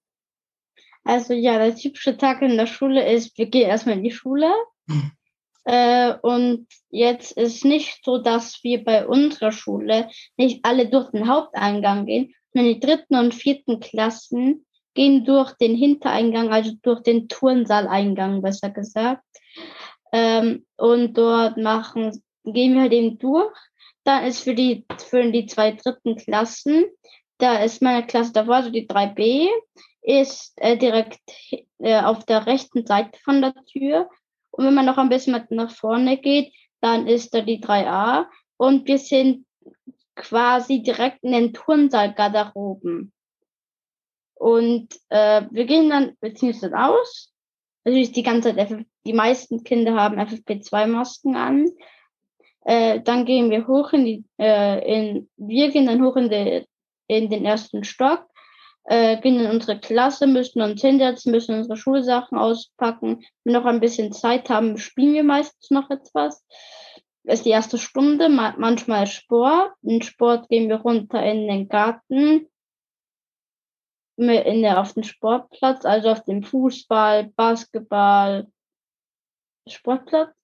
Also 1.05 1.35
ja, 1.35 1.59
der 1.59 1.77
typische 1.77 2.17
Tag 2.17 2.41
in 2.41 2.57
der 2.57 2.67
Schule 2.67 3.13
ist, 3.13 3.37
wir 3.37 3.47
gehen 3.47 3.69
erstmal 3.69 3.97
in 3.97 4.05
die 4.05 4.11
Schule. 4.11 4.51
Äh, 5.65 6.15
und 6.21 6.67
jetzt 6.91 7.33
ist 7.33 7.65
nicht 7.65 8.05
so, 8.05 8.19
dass 8.19 8.63
wir 8.63 8.85
bei 8.85 9.07
unserer 9.07 9.53
Schule 9.53 10.09
nicht 10.37 10.65
alle 10.65 10.89
durch 10.89 11.11
den 11.11 11.29
Haupteingang 11.29 12.07
gehen, 12.07 12.35
sondern 12.53 12.75
die 12.75 12.81
dritten 12.81 13.17
und 13.17 13.35
vierten 13.35 13.81
Klassen 13.81 14.67
gehen 14.95 15.25
durch 15.25 15.53
den 15.53 15.75
Hintereingang, 15.75 16.53
also 16.53 16.73
durch 16.83 17.03
den 17.03 17.29
Turnsaal-Eingang, 17.29 18.43
besser 18.43 18.71
gesagt. 18.71 19.23
Ähm, 20.13 20.65
und 20.77 21.19
dort 21.19 21.57
machen, 21.57 22.23
gehen 22.45 22.75
wir 22.75 22.83
halt 22.83 22.93
eben 22.93 23.19
durch. 23.19 23.55
Dann 24.05 24.25
ist 24.25 24.43
für 24.43 24.55
die, 24.55 24.87
für 24.99 25.31
die 25.31 25.47
zwei 25.47 25.73
dritten 25.73 26.17
Klassen, 26.17 26.85
da 27.39 27.63
ist 27.63 27.83
meine 27.83 28.07
Klasse 28.07 28.33
davor, 28.33 28.57
also 28.57 28.71
die 28.71 28.87
3b, 28.87 29.49
ist 30.03 30.53
äh, 30.57 30.77
direkt 30.77 31.21
äh, 31.79 32.01
auf 32.01 32.25
der 32.25 32.47
rechten 32.47 32.87
Seite 32.87 33.19
von 33.25 33.41
der 33.41 33.55
Tür. 33.67 34.09
Und 34.57 34.67
wenn 34.67 34.75
man 34.75 34.87
noch 34.87 34.99
ein 34.99 35.09
bisschen 35.09 35.45
nach 35.51 35.71
vorne 35.71 36.17
geht, 36.17 36.53
dann 36.81 37.09
ist 37.09 37.35
da 37.35 37.41
die 37.41 37.61
3a. 37.61 38.27
Und 38.57 38.87
wir 38.87 38.99
sind 38.99 39.47
quasi 40.15 40.83
direkt 40.83 41.25
in 41.25 41.33
den 41.33 41.53
Turnsaal 41.53 42.15
Garderoben. 42.15 43.13
Und 44.35 44.95
äh, 45.09 45.43
wir 45.51 45.65
gehen 45.65 45.91
dann, 45.91 46.17
dann 46.21 46.75
aus. 46.75 47.33
Natürlich 47.85 48.13
die 48.13 48.23
ganze 48.23 48.55
Zeit, 48.55 48.69
FF, 48.69 48.85
die 49.05 49.13
meisten 49.13 49.65
Kinder 49.65 49.95
haben 49.95 50.21
FFP2-Masken 50.21 51.35
an. 51.35 51.69
Äh, 52.65 53.01
dann 53.01 53.25
gehen 53.25 53.51
wir 53.51 53.67
hoch 53.67 53.93
in 53.93 54.05
die, 54.05 54.25
äh, 54.39 55.11
in, 55.11 55.29
wir 55.37 55.71
gehen 55.71 55.87
dann 55.87 56.03
hoch 56.03 56.17
in, 56.17 56.31
de, 56.31 56.65
in 57.09 57.29
den 57.29 57.45
ersten 57.45 57.83
Stock 57.83 58.27
äh, 58.85 59.19
gehen 59.21 59.41
in 59.41 59.51
unsere 59.51 59.79
Klasse, 59.79 60.27
müssen 60.27 60.61
uns 60.61 60.81
hinsetzen, 60.81 61.33
müssen 61.33 61.57
unsere 61.57 61.77
Schulsachen 61.77 62.39
auspacken. 62.39 63.25
Wenn 63.45 63.55
wir 63.55 63.61
noch 63.61 63.67
ein 63.67 63.81
bisschen 63.81 64.13
Zeit 64.13 64.51
haben, 64.51 64.77
spielen 64.79 65.15
wir 65.15 65.25
meistens 65.25 65.71
noch 65.71 65.91
etwas. 65.91 66.45
Das 67.25 67.39
ist 67.39 67.47
die 67.47 67.51
erste 67.51 67.79
Stunde, 67.79 68.29
manchmal 68.29 69.07
Sport. 69.07 69.73
In 69.83 70.03
Sport 70.03 70.49
gehen 70.51 70.69
wir 70.69 70.77
runter 70.77 71.25
in 71.25 71.49
den 71.49 71.69
Garten, 71.69 72.47
in 74.17 74.63
der, 74.63 74.81
auf 74.81 74.93
den 74.93 75.05
Sportplatz, 75.05 75.87
also 75.87 76.11
auf 76.11 76.23
dem 76.25 76.43
Fußball, 76.43 77.33
Basketball, 77.35 78.47
Sportplatz. 79.67 80.35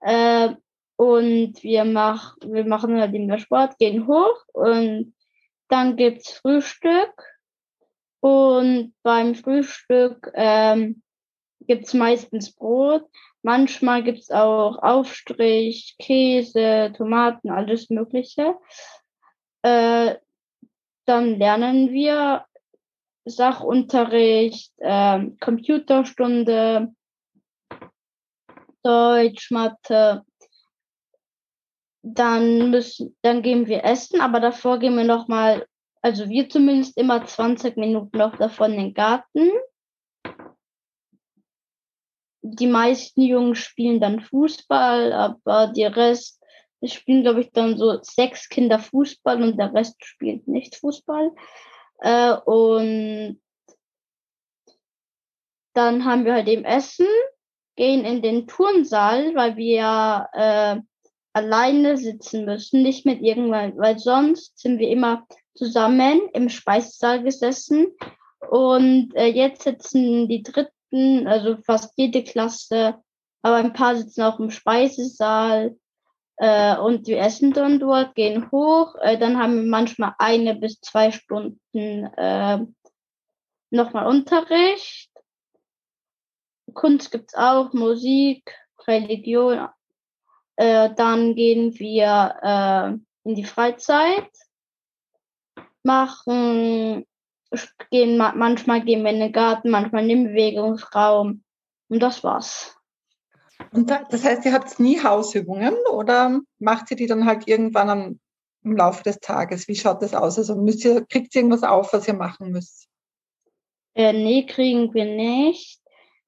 Äh, 0.00 0.54
und 0.96 1.62
wir, 1.62 1.84
mach, 1.84 2.36
wir 2.44 2.64
machen 2.66 3.00
halt 3.00 3.14
immer 3.14 3.38
Sport, 3.38 3.78
gehen 3.78 4.06
hoch 4.08 4.44
und 4.52 5.14
dann 5.68 5.96
gibt's 5.96 6.32
Frühstück 6.32 7.12
und 8.24 8.94
beim 9.02 9.34
Frühstück 9.34 10.32
ähm, 10.32 11.02
gibt 11.60 11.84
es 11.84 11.92
meistens 11.92 12.54
Brot. 12.54 13.04
Manchmal 13.42 14.02
gibt 14.02 14.20
es 14.20 14.30
auch 14.30 14.78
Aufstrich, 14.78 15.94
Käse, 15.98 16.90
Tomaten, 16.96 17.50
alles 17.50 17.90
Mögliche. 17.90 18.56
Äh, 19.60 20.14
dann 21.04 21.38
lernen 21.38 21.90
wir 21.92 22.46
Sachunterricht, 23.26 24.72
äh, 24.78 25.26
Computerstunde, 25.38 26.94
Deutsch, 28.82 29.50
Mathe. 29.50 30.24
Dann 32.00 32.70
müssen, 32.70 33.14
dann 33.20 33.42
gehen 33.42 33.66
wir 33.66 33.84
essen, 33.84 34.22
aber 34.22 34.40
davor 34.40 34.78
gehen 34.78 34.96
wir 34.96 35.04
noch 35.04 35.28
mal 35.28 35.66
also 36.04 36.28
wir 36.28 36.50
zumindest 36.50 36.98
immer 36.98 37.24
20 37.24 37.78
Minuten 37.78 38.18
noch 38.18 38.36
davon 38.36 38.72
in 38.72 38.78
den 38.78 38.94
Garten. 38.94 39.50
Die 42.42 42.66
meisten 42.66 43.22
Jungen 43.22 43.54
spielen 43.54 44.02
dann 44.02 44.20
Fußball, 44.20 45.14
aber 45.14 45.68
die 45.68 45.84
Rest 45.84 46.42
es 46.82 46.92
spielen, 46.92 47.22
glaube 47.22 47.40
ich, 47.40 47.52
dann 47.52 47.78
so 47.78 47.98
sechs 48.02 48.50
Kinder 48.50 48.78
Fußball 48.78 49.42
und 49.42 49.56
der 49.56 49.72
Rest 49.72 50.04
spielt 50.04 50.46
nicht 50.46 50.76
Fußball. 50.76 51.30
Äh, 52.00 52.34
und 52.34 53.40
dann 55.72 56.04
haben 56.04 56.26
wir 56.26 56.34
halt 56.34 56.48
eben 56.48 56.66
Essen, 56.66 57.06
gehen 57.76 58.04
in 58.04 58.20
den 58.20 58.46
Turnsaal, 58.46 59.34
weil 59.34 59.56
wir 59.56 60.28
äh, 60.34 60.82
alleine 61.32 61.96
sitzen 61.96 62.44
müssen, 62.44 62.82
nicht 62.82 63.06
mit 63.06 63.22
irgendwann, 63.22 63.74
weil 63.78 63.98
sonst 63.98 64.58
sind 64.58 64.78
wir 64.78 64.90
immer 64.90 65.26
zusammen 65.54 66.28
im 66.32 66.48
Speisesaal 66.48 67.22
gesessen 67.22 67.88
und 68.50 69.12
äh, 69.14 69.26
jetzt 69.26 69.62
sitzen 69.62 70.28
die 70.28 70.42
dritten, 70.42 71.26
also 71.26 71.56
fast 71.64 71.92
jede 71.96 72.22
Klasse, 72.22 72.96
aber 73.42 73.56
ein 73.56 73.72
paar 73.72 73.96
sitzen 73.96 74.22
auch 74.22 74.40
im 74.40 74.50
Speisesaal 74.50 75.76
äh, 76.36 76.76
und 76.76 77.06
wir 77.06 77.18
essen 77.18 77.52
dann 77.52 77.78
dort, 77.78 78.14
gehen 78.14 78.50
hoch, 78.50 78.96
äh, 79.00 79.18
dann 79.18 79.38
haben 79.38 79.56
wir 79.56 79.70
manchmal 79.70 80.14
eine 80.18 80.54
bis 80.54 80.80
zwei 80.80 81.10
Stunden 81.10 82.04
äh, 82.16 82.58
nochmal 83.70 84.06
Unterricht. 84.06 85.10
Kunst 86.72 87.12
gibt's 87.12 87.34
auch, 87.34 87.72
Musik, 87.72 88.52
Religion. 88.86 89.68
Äh, 90.56 90.94
dann 90.94 91.34
gehen 91.34 91.78
wir 91.78 92.34
äh, 92.42 93.28
in 93.28 93.34
die 93.34 93.44
Freizeit 93.44 94.28
machen, 95.84 97.06
gehen, 97.90 98.16
manchmal 98.16 98.82
gehen 98.82 99.04
wir 99.04 99.10
in 99.10 99.20
den 99.20 99.32
Garten, 99.32 99.70
manchmal 99.70 100.02
in 100.02 100.08
den 100.08 100.24
Bewegungsraum. 100.28 101.44
Und 101.88 102.00
das 102.00 102.24
war's. 102.24 102.76
Und 103.70 103.90
da, 103.90 104.02
das 104.10 104.24
heißt, 104.24 104.44
ihr 104.44 104.52
habt 104.52 104.80
nie 104.80 105.02
Hausübungen 105.02 105.74
oder 105.92 106.40
macht 106.58 106.90
ihr 106.90 106.96
die 106.96 107.06
dann 107.06 107.26
halt 107.26 107.46
irgendwann 107.46 107.90
am 107.90 108.20
im 108.64 108.76
Laufe 108.76 109.02
des 109.02 109.20
Tages? 109.20 109.68
Wie 109.68 109.76
schaut 109.76 110.02
das 110.02 110.14
aus? 110.14 110.38
Also 110.38 110.56
müsst 110.56 110.84
ihr, 110.84 111.04
kriegt 111.04 111.34
ihr 111.34 111.42
irgendwas 111.42 111.62
auf, 111.62 111.92
was 111.92 112.08
ihr 112.08 112.14
machen 112.14 112.50
müsst? 112.50 112.88
Äh, 113.94 114.12
nee, 114.12 114.46
kriegen 114.46 114.92
wir 114.94 115.04
nicht. 115.04 115.80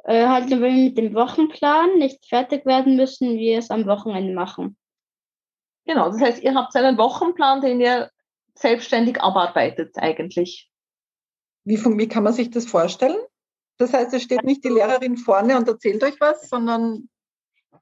Äh, 0.05 0.27
halt, 0.27 0.51
wenn 0.51 0.63
wir 0.63 0.71
mit 0.71 0.99
dem 0.99 1.15
Wochenplan 1.15 1.99
nicht 1.99 2.27
fertig 2.27 2.65
werden, 2.67 2.97
müssen 2.97 3.37
wir 3.39 3.59
es 3.59 3.71
am 3.71 3.87
Wochenende 3.87 4.35
machen. 4.35 4.77
Genau, 5.87 6.11
das 6.11 6.21
heißt, 6.21 6.43
ihr 6.43 6.55
habt 6.55 6.77
einen 6.77 6.99
Wochenplan, 6.99 7.61
den 7.61 7.81
ihr 7.81 8.11
selbstständig 8.59 9.21
abarbeitet 9.21 9.97
eigentlich. 9.97 10.71
Wie, 11.65 11.79
wie 11.79 12.09
kann 12.09 12.23
man 12.23 12.33
sich 12.33 12.51
das 12.51 12.67
vorstellen? 12.67 13.19
Das 13.79 13.93
heißt, 13.93 14.15
es 14.15 14.23
steht 14.23 14.45
nicht 14.45 14.65
die 14.65 14.69
Lehrerin 14.69 15.17
vorne 15.17 15.57
und 15.57 15.69
erzählt 15.69 16.03
euch 16.03 16.19
was, 16.21 16.49
sondern. 16.49 17.09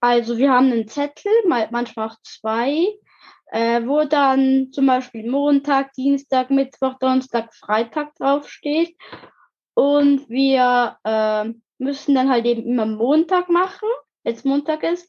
Also 0.00 0.36
wir 0.36 0.50
haben 0.50 0.70
einen 0.70 0.88
Zettel, 0.88 1.32
manchmal 1.46 2.08
auch 2.08 2.16
zwei, 2.22 2.88
äh, 3.52 3.86
wo 3.86 4.04
dann 4.04 4.70
zum 4.72 4.86
Beispiel 4.86 5.30
Montag, 5.30 5.92
Dienstag, 5.94 6.50
Mittwoch, 6.50 6.98
Donnerstag, 6.98 7.54
Freitag 7.54 8.14
draufsteht. 8.16 8.96
Und 9.74 10.28
wir 10.28 10.98
äh, 11.04 11.52
müssen 11.78 12.14
dann 12.14 12.28
halt 12.28 12.44
eben 12.44 12.66
immer 12.66 12.86
Montag 12.86 13.48
machen, 13.48 13.88
wenn 14.24 14.34
es 14.34 14.44
Montag 14.44 14.82
ist. 14.82 15.08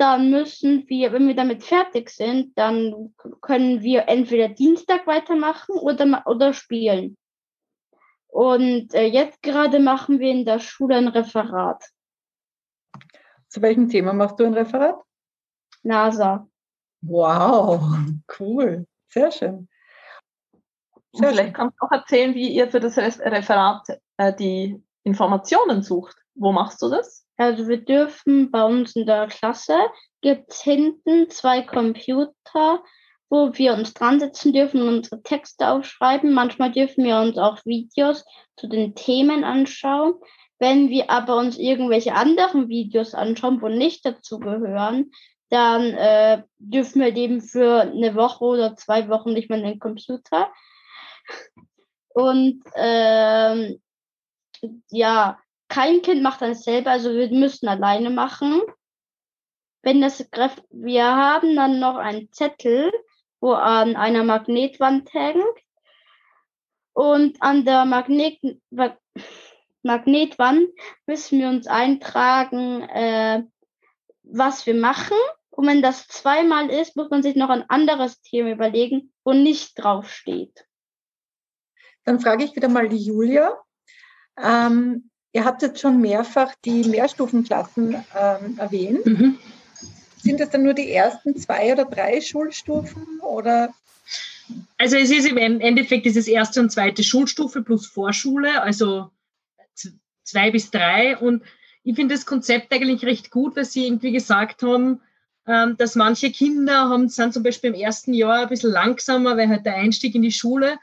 Dann 0.00 0.30
müssen 0.30 0.88
wir, 0.88 1.12
wenn 1.12 1.28
wir 1.28 1.36
damit 1.36 1.62
fertig 1.62 2.08
sind, 2.08 2.56
dann 2.56 3.14
können 3.42 3.82
wir 3.82 4.08
entweder 4.08 4.48
Dienstag 4.48 5.06
weitermachen 5.06 5.74
oder, 5.74 6.22
oder 6.24 6.54
spielen. 6.54 7.18
Und 8.28 8.94
äh, 8.94 9.04
jetzt 9.04 9.42
gerade 9.42 9.78
machen 9.78 10.18
wir 10.18 10.30
in 10.30 10.46
der 10.46 10.58
Schule 10.58 10.96
ein 10.96 11.08
Referat. 11.08 11.84
Zu 13.48 13.60
welchem 13.60 13.90
Thema 13.90 14.14
machst 14.14 14.40
du 14.40 14.46
ein 14.46 14.54
Referat? 14.54 14.98
NASA. 15.82 16.48
Wow, 17.02 17.82
cool. 18.38 18.86
Sehr 19.08 19.30
schön. 19.30 19.68
Sehr 21.12 21.28
vielleicht 21.28 21.52
kannst 21.52 21.76
du 21.78 21.84
auch 21.84 21.92
erzählen, 21.92 22.34
wie 22.34 22.48
ihr 22.48 22.70
für 22.70 22.80
das 22.80 22.96
Referat 22.96 23.86
äh, 24.16 24.34
die 24.34 24.82
Informationen 25.02 25.82
sucht. 25.82 26.16
Wo 26.34 26.52
machst 26.52 26.80
du 26.80 26.88
das? 26.88 27.26
Also 27.40 27.68
wir 27.68 27.78
dürfen 27.78 28.50
bei 28.50 28.62
uns 28.62 28.94
in 28.96 29.06
der 29.06 29.26
Klasse 29.28 29.78
gibt 30.20 30.50
es 30.50 30.60
hinten 30.60 31.30
zwei 31.30 31.62
Computer 31.62 32.82
wo 33.30 33.56
wir 33.56 33.74
uns 33.74 33.94
dran 33.94 34.18
setzen 34.18 34.52
dürfen 34.52 34.82
und 34.82 34.88
unsere 34.88 35.22
Texte 35.22 35.68
aufschreiben. 35.68 36.34
Manchmal 36.34 36.72
dürfen 36.72 37.04
wir 37.04 37.18
uns 37.20 37.38
auch 37.38 37.64
Videos 37.64 38.24
zu 38.56 38.66
den 38.66 38.96
Themen 38.96 39.44
anschauen. 39.44 40.14
Wenn 40.58 40.90
wir 40.90 41.08
aber 41.10 41.36
uns 41.36 41.56
irgendwelche 41.56 42.14
anderen 42.14 42.68
Videos 42.68 43.14
anschauen, 43.14 43.62
wo 43.62 43.68
nicht 43.68 44.04
dazu 44.04 44.40
gehören, 44.40 45.12
dann 45.48 45.94
äh, 45.94 46.42
dürfen 46.58 47.00
wir 47.00 47.16
eben 47.16 47.40
für 47.40 47.82
eine 47.82 48.14
Woche 48.14 48.44
oder 48.44 48.76
zwei 48.76 49.08
Wochen 49.08 49.32
nicht 49.32 49.48
mehr 49.48 49.58
in 49.58 49.64
den 49.64 49.78
Computer. 49.78 50.52
Und 52.08 52.62
ähm, 52.74 53.80
ja, 54.90 55.38
kein 55.70 56.02
Kind 56.02 56.22
macht 56.22 56.42
das 56.42 56.64
selber, 56.64 56.90
also 56.90 57.14
wir 57.14 57.30
müssen 57.30 57.68
alleine 57.68 58.10
machen. 58.10 58.60
Wenn 59.82 60.02
das 60.02 60.28
wir 60.70 61.04
haben 61.04 61.56
dann 61.56 61.80
noch 61.80 61.96
einen 61.96 62.30
Zettel, 62.32 62.92
wo 63.40 63.52
an 63.52 63.96
einer 63.96 64.24
Magnetwand 64.24 65.14
hängt. 65.14 65.58
Und 66.92 67.40
an 67.40 67.64
der 67.64 67.86
Magnet 67.86 68.38
Magnetwand 69.82 70.68
müssen 71.06 71.38
wir 71.38 71.48
uns 71.48 71.66
eintragen, 71.66 72.82
äh, 72.82 73.44
was 74.24 74.66
wir 74.66 74.74
machen. 74.74 75.16
Und 75.50 75.66
wenn 75.66 75.82
das 75.82 76.08
zweimal 76.08 76.68
ist, 76.68 76.96
muss 76.96 77.08
man 77.08 77.22
sich 77.22 77.36
noch 77.36 77.48
ein 77.48 77.64
anderes 77.70 78.20
Thema 78.20 78.50
überlegen, 78.50 79.12
wo 79.24 79.32
nicht 79.32 79.78
drauf 79.78 80.10
steht. 80.10 80.66
Dann 82.04 82.20
frage 82.20 82.44
ich 82.44 82.56
wieder 82.56 82.68
mal 82.68 82.88
die 82.88 83.02
Julia. 83.02 83.56
Ähm, 84.36 85.09
ihr 85.32 85.44
habt 85.44 85.62
jetzt 85.62 85.80
schon 85.80 86.00
mehrfach 86.00 86.54
die 86.64 86.84
Mehrstufenklassen 86.84 87.94
ähm, 87.94 88.58
erwähnt. 88.58 89.06
Mhm. 89.06 89.38
Sind 90.16 90.40
das 90.40 90.50
dann 90.50 90.64
nur 90.64 90.74
die 90.74 90.90
ersten 90.90 91.36
zwei 91.36 91.72
oder 91.72 91.84
drei 91.84 92.20
Schulstufen 92.20 93.20
oder? 93.20 93.72
Also 94.76 94.96
es 94.96 95.10
ist 95.10 95.26
im 95.26 95.36
Endeffekt 95.36 96.04
dieses 96.04 96.26
erste 96.26 96.60
und 96.60 96.70
zweite 96.70 97.02
Schulstufe 97.02 97.62
plus 97.62 97.86
Vorschule, 97.86 98.60
also 98.62 99.10
zwei 100.24 100.50
bis 100.50 100.70
drei. 100.70 101.16
Und 101.16 101.42
ich 101.84 101.94
finde 101.94 102.14
das 102.14 102.26
Konzept 102.26 102.72
eigentlich 102.72 103.04
recht 103.04 103.30
gut, 103.30 103.56
weil 103.56 103.64
Sie 103.64 103.86
irgendwie 103.86 104.12
gesagt 104.12 104.62
haben, 104.62 105.00
ähm, 105.46 105.76
dass 105.78 105.94
manche 105.94 106.30
Kinder 106.30 106.88
haben, 106.88 107.08
sind 107.08 107.32
zum 107.32 107.42
Beispiel 107.42 107.70
im 107.70 107.80
ersten 107.80 108.12
Jahr 108.12 108.42
ein 108.42 108.48
bisschen 108.48 108.72
langsamer, 108.72 109.36
weil 109.36 109.48
halt 109.48 109.64
der 109.64 109.76
Einstieg 109.76 110.14
in 110.14 110.22
die 110.22 110.32
Schule 110.32 110.78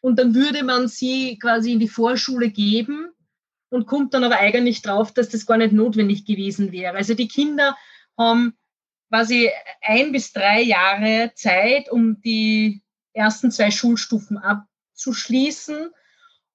und 0.00 0.18
dann 0.18 0.34
würde 0.34 0.64
man 0.64 0.88
sie 0.88 1.38
quasi 1.38 1.72
in 1.72 1.80
die 1.80 1.88
Vorschule 1.88 2.50
geben 2.50 3.10
und 3.70 3.86
kommt 3.86 4.14
dann 4.14 4.24
aber 4.24 4.38
eigentlich 4.38 4.82
drauf, 4.82 5.12
dass 5.12 5.28
das 5.28 5.46
gar 5.46 5.56
nicht 5.56 5.72
notwendig 5.72 6.26
gewesen 6.26 6.72
wäre. 6.72 6.96
Also 6.96 7.14
die 7.14 7.28
Kinder 7.28 7.76
haben 8.18 8.54
quasi 9.08 9.50
ein 9.80 10.12
bis 10.12 10.32
drei 10.32 10.60
Jahre 10.62 11.32
Zeit, 11.34 11.90
um 11.90 12.20
die 12.20 12.82
ersten 13.12 13.50
zwei 13.50 13.70
Schulstufen 13.70 14.38
abzuschließen. 14.38 15.90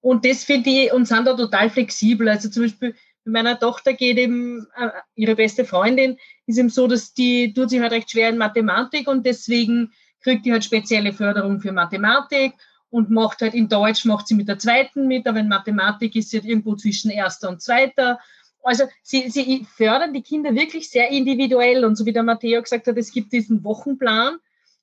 Und 0.00 0.24
das 0.24 0.44
finde 0.44 0.70
ich, 0.70 0.92
und 0.92 1.06
sind 1.06 1.26
da 1.26 1.34
total 1.34 1.70
flexibel. 1.70 2.28
Also 2.28 2.48
zum 2.48 2.64
Beispiel 2.64 2.94
mit 3.24 3.32
meiner 3.32 3.58
Tochter 3.58 3.92
geht 3.94 4.18
eben, 4.18 4.66
äh, 4.76 4.90
ihre 5.16 5.34
beste 5.34 5.64
Freundin 5.64 6.16
ist 6.46 6.58
eben 6.58 6.70
so, 6.70 6.86
dass 6.86 7.12
die 7.12 7.52
tut 7.52 7.70
sich 7.70 7.80
halt 7.80 7.92
recht 7.92 8.10
schwer 8.10 8.28
in 8.28 8.38
Mathematik 8.38 9.08
und 9.08 9.26
deswegen 9.26 9.92
kriegt 10.20 10.46
die 10.46 10.52
halt 10.52 10.64
spezielle 10.64 11.12
Förderung 11.12 11.60
für 11.60 11.72
Mathematik 11.72 12.54
und 12.96 13.10
macht 13.10 13.42
halt 13.42 13.54
in 13.54 13.68
Deutsch, 13.68 14.04
macht 14.04 14.26
sie 14.26 14.34
mit 14.34 14.48
der 14.48 14.58
zweiten 14.58 15.06
mit, 15.06 15.26
aber 15.26 15.40
in 15.40 15.48
Mathematik 15.48 16.16
ist 16.16 16.30
sie 16.30 16.38
halt 16.38 16.48
irgendwo 16.48 16.74
zwischen 16.74 17.10
erster 17.10 17.48
und 17.48 17.62
zweiter 17.62 18.18
also 18.66 18.84
sie, 19.02 19.30
sie 19.30 19.64
fördern 19.76 20.12
die 20.12 20.22
Kinder 20.22 20.54
wirklich 20.54 20.90
sehr 20.90 21.10
individuell 21.10 21.84
und 21.84 21.94
so 21.94 22.04
wie 22.04 22.12
der 22.12 22.24
Matteo 22.24 22.60
gesagt 22.60 22.88
hat, 22.88 22.96
es 22.96 23.12
gibt 23.12 23.32
diesen 23.32 23.62
Wochenplan, 23.62 24.38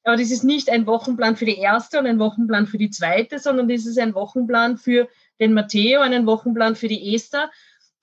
aber 0.06 0.16
das 0.16 0.32
ist 0.32 0.46
nicht 0.46 0.70
ein 0.70 0.88
Wochenplan 0.88 1.36
für 1.36 1.46
die 1.46 1.58
erste 1.58 2.00
und 2.00 2.08
ein 2.08 2.20
Wochenplan 2.20 2.66
für 2.66 2.78
die 2.78 2.90
zweite, 2.90 3.40
sondern 3.40 3.68
das 3.68 3.86
ist 3.86 4.00
ein 4.00 4.16
Wochenplan 4.16 4.78
für 4.78 5.10
den 5.42 5.54
Matteo, 5.54 6.00
einen 6.00 6.26
Wochenplan 6.26 6.78
für 6.78 6.88
die 6.88 7.14
Esther, 7.14 7.52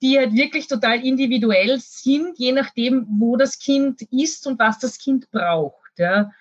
die 0.03 0.19
halt 0.19 0.33
wirklich 0.33 0.67
total 0.67 1.03
individuell 1.03 1.79
sind, 1.79 2.37
je 2.37 2.51
nachdem, 2.51 3.07
wo 3.19 3.35
das 3.35 3.57
Kind 3.57 4.03
ist 4.11 4.45
und 4.45 4.59
was 4.59 4.77
das 4.77 4.99
Kind 4.99 5.31
braucht. 5.31 5.97
Ja. 5.97 6.31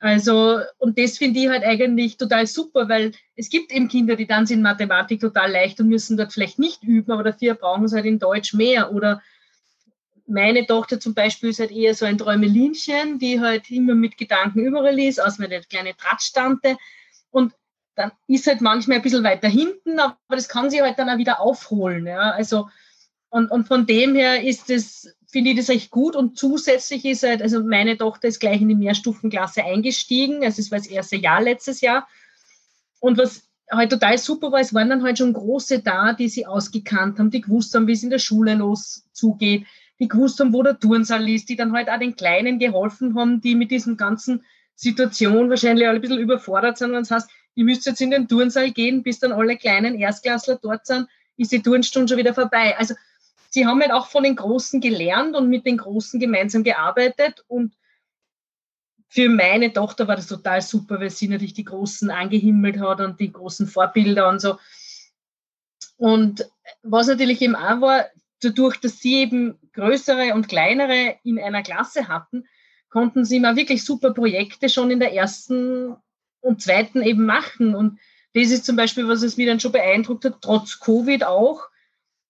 Also, 0.00 0.60
und 0.78 0.96
das 0.96 1.18
finde 1.18 1.40
ich 1.40 1.48
halt 1.48 1.64
eigentlich 1.64 2.16
total 2.16 2.46
super, 2.46 2.88
weil 2.88 3.12
es 3.34 3.50
gibt 3.50 3.72
eben 3.72 3.88
Kinder, 3.88 4.14
die 4.14 4.26
dann 4.26 4.46
sind 4.46 4.62
Mathematik 4.62 5.20
total 5.20 5.50
leicht 5.50 5.80
und 5.80 5.88
müssen 5.88 6.16
dort 6.16 6.32
vielleicht 6.32 6.60
nicht 6.60 6.84
üben, 6.84 7.10
aber 7.10 7.24
dafür 7.24 7.54
brauchen 7.54 7.88
sie 7.88 7.96
halt 7.96 8.06
in 8.06 8.20
Deutsch 8.20 8.54
mehr. 8.54 8.92
Oder 8.92 9.20
meine 10.26 10.66
Tochter 10.66 11.00
zum 11.00 11.14
Beispiel 11.14 11.50
ist 11.50 11.58
halt 11.58 11.72
eher 11.72 11.94
so 11.94 12.04
ein 12.04 12.18
Träumelinchen, 12.18 13.18
die 13.18 13.40
halt 13.40 13.70
immer 13.70 13.94
mit 13.94 14.16
Gedanken 14.16 14.60
überall 14.60 14.98
ist, 15.00 15.20
aus 15.20 15.38
meiner 15.38 15.60
kleine 15.62 15.94
Drahtstante. 15.94 16.76
Und 17.30 17.54
dann 17.96 18.12
ist 18.28 18.46
halt 18.46 18.60
manchmal 18.60 18.98
ein 18.98 19.02
bisschen 19.02 19.24
weiter 19.24 19.48
hinten, 19.48 19.98
aber 19.98 20.16
das 20.28 20.48
kann 20.48 20.70
sie 20.70 20.80
halt 20.80 20.98
dann 21.00 21.10
auch 21.10 21.18
wieder 21.18 21.40
aufholen. 21.40 22.06
Ja. 22.06 22.30
Also, 22.30 22.68
und, 23.30 23.50
und 23.50 23.66
von 23.66 23.84
dem 23.84 24.14
her 24.14 24.44
ist 24.44 24.70
es 24.70 25.17
finde 25.30 25.50
ich 25.50 25.56
das 25.56 25.68
recht 25.68 25.90
gut. 25.90 26.16
Und 26.16 26.38
zusätzlich 26.38 27.04
ist 27.04 27.22
halt, 27.22 27.42
also 27.42 27.62
meine 27.62 27.96
Tochter 27.96 28.28
ist 28.28 28.40
gleich 28.40 28.60
in 28.60 28.68
die 28.68 28.74
Mehrstufenklasse 28.74 29.64
eingestiegen. 29.64 30.42
Also 30.42 30.60
es 30.60 30.70
war 30.70 30.78
das 30.78 30.86
erste 30.86 31.16
Jahr 31.16 31.42
letztes 31.42 31.80
Jahr. 31.80 32.08
Und 33.00 33.18
was 33.18 33.48
halt 33.70 33.90
total 33.90 34.16
super 34.18 34.50
war, 34.50 34.60
es 34.60 34.72
waren 34.74 34.88
dann 34.88 35.02
halt 35.02 35.18
schon 35.18 35.34
Große 35.34 35.80
da, 35.80 36.14
die 36.14 36.28
sie 36.28 36.46
ausgekannt 36.46 37.18
haben, 37.18 37.30
die 37.30 37.42
gewusst 37.42 37.74
haben, 37.74 37.86
wie 37.86 37.92
es 37.92 38.02
in 38.02 38.10
der 38.10 38.18
Schule 38.18 38.54
los 38.54 39.04
zugeht, 39.12 39.66
die 40.00 40.08
gewusst 40.08 40.40
haben, 40.40 40.52
wo 40.52 40.62
der 40.62 40.78
Turnsaal 40.78 41.28
ist, 41.28 41.48
die 41.48 41.56
dann 41.56 41.72
halt 41.72 41.90
auch 41.90 41.98
den 41.98 42.16
Kleinen 42.16 42.58
geholfen 42.58 43.14
haben, 43.14 43.40
die 43.40 43.54
mit 43.54 43.70
diesem 43.70 43.96
ganzen 43.96 44.44
Situation 44.74 45.50
wahrscheinlich 45.50 45.86
alle 45.86 45.98
ein 45.98 46.00
bisschen 46.00 46.18
überfordert 46.18 46.78
sind, 46.78 46.92
wenn 46.92 47.02
es 47.02 47.10
heißt, 47.10 47.28
ihr 47.56 47.64
müsst 47.64 47.84
jetzt 47.84 48.00
in 48.00 48.12
den 48.12 48.28
Turnsaal 48.28 48.70
gehen, 48.70 49.02
bis 49.02 49.18
dann 49.18 49.32
alle 49.32 49.56
kleinen 49.56 49.96
Erstklässler 49.96 50.58
dort 50.62 50.86
sind, 50.86 51.08
ist 51.36 51.52
die 51.52 51.62
Turnstunde 51.62 52.08
schon 52.08 52.18
wieder 52.18 52.32
vorbei. 52.32 52.76
Also 52.78 52.94
sie 53.50 53.66
haben 53.66 53.80
halt 53.80 53.92
auch 53.92 54.06
von 54.06 54.22
den 54.22 54.36
Großen 54.36 54.80
gelernt 54.80 55.36
und 55.36 55.48
mit 55.48 55.66
den 55.66 55.78
Großen 55.78 56.20
gemeinsam 56.20 56.64
gearbeitet. 56.64 57.44
Und 57.48 57.74
für 59.08 59.28
meine 59.28 59.72
Tochter 59.72 60.06
war 60.06 60.16
das 60.16 60.26
total 60.26 60.60
super, 60.60 61.00
weil 61.00 61.10
sie 61.10 61.28
natürlich 61.28 61.54
die 61.54 61.64
Großen 61.64 62.10
angehimmelt 62.10 62.78
hat 62.78 63.00
und 63.00 63.20
die 63.20 63.32
großen 63.32 63.66
Vorbilder 63.66 64.28
und 64.28 64.40
so. 64.40 64.58
Und 65.96 66.48
was 66.82 67.08
natürlich 67.08 67.40
eben 67.42 67.56
auch 67.56 67.80
war, 67.80 68.06
dadurch, 68.40 68.76
dass 68.76 69.00
sie 69.00 69.16
eben 69.16 69.58
größere 69.72 70.34
und 70.34 70.48
kleinere 70.48 71.16
in 71.24 71.38
einer 71.38 71.62
Klasse 71.62 72.08
hatten, 72.08 72.44
konnten 72.88 73.24
sie 73.24 73.40
mal 73.40 73.56
wirklich 73.56 73.84
super 73.84 74.12
Projekte 74.12 74.68
schon 74.68 74.90
in 74.90 75.00
der 75.00 75.12
ersten 75.12 75.96
und 76.40 76.62
zweiten 76.62 77.02
eben 77.02 77.26
machen. 77.26 77.74
Und 77.74 77.98
das 78.34 78.50
ist 78.50 78.64
zum 78.64 78.76
Beispiel, 78.76 79.08
was 79.08 79.22
es 79.22 79.36
mir 79.36 79.46
dann 79.46 79.60
schon 79.60 79.72
beeindruckt 79.72 80.24
hat, 80.24 80.38
trotz 80.40 80.78
Covid 80.78 81.24
auch, 81.24 81.68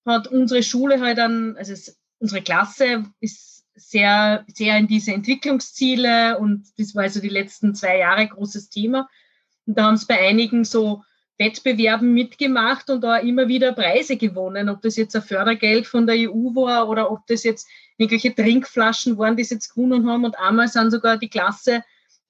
hat 0.08 0.28
unsere 0.28 0.62
Schule 0.62 1.00
halt 1.00 1.18
dann, 1.18 1.56
also 1.56 1.72
es, 1.72 1.98
unsere 2.18 2.42
Klasse 2.42 3.04
ist 3.20 3.64
sehr, 3.74 4.44
sehr 4.48 4.76
in 4.76 4.88
diese 4.88 5.12
Entwicklungsziele 5.12 6.38
und 6.38 6.66
das 6.78 6.94
war 6.94 7.04
also 7.04 7.20
die 7.20 7.28
letzten 7.28 7.74
zwei 7.74 7.98
Jahre 7.98 8.26
großes 8.26 8.70
Thema. 8.70 9.08
Und 9.66 9.78
da 9.78 9.84
haben 9.84 9.94
es 9.94 10.06
bei 10.06 10.18
einigen 10.18 10.64
so 10.64 11.04
Wettbewerben 11.38 12.12
mitgemacht 12.12 12.90
und 12.90 13.02
da 13.02 13.18
immer 13.18 13.46
wieder 13.46 13.72
Preise 13.72 14.16
gewonnen, 14.16 14.68
ob 14.68 14.82
das 14.82 14.96
jetzt 14.96 15.14
ein 15.14 15.22
Fördergeld 15.22 15.86
von 15.86 16.06
der 16.06 16.16
EU 16.16 16.54
war 16.54 16.88
oder 16.88 17.10
ob 17.10 17.26
das 17.28 17.44
jetzt 17.44 17.68
irgendwelche 17.96 18.34
Trinkflaschen 18.34 19.16
waren, 19.18 19.36
die 19.36 19.44
sie 19.44 19.54
jetzt 19.54 19.72
gewonnen 19.72 20.08
haben. 20.08 20.24
Und 20.24 20.38
einmal 20.38 20.66
sind 20.66 20.90
sogar 20.90 21.16
die 21.16 21.30
Klasse, 21.30 21.84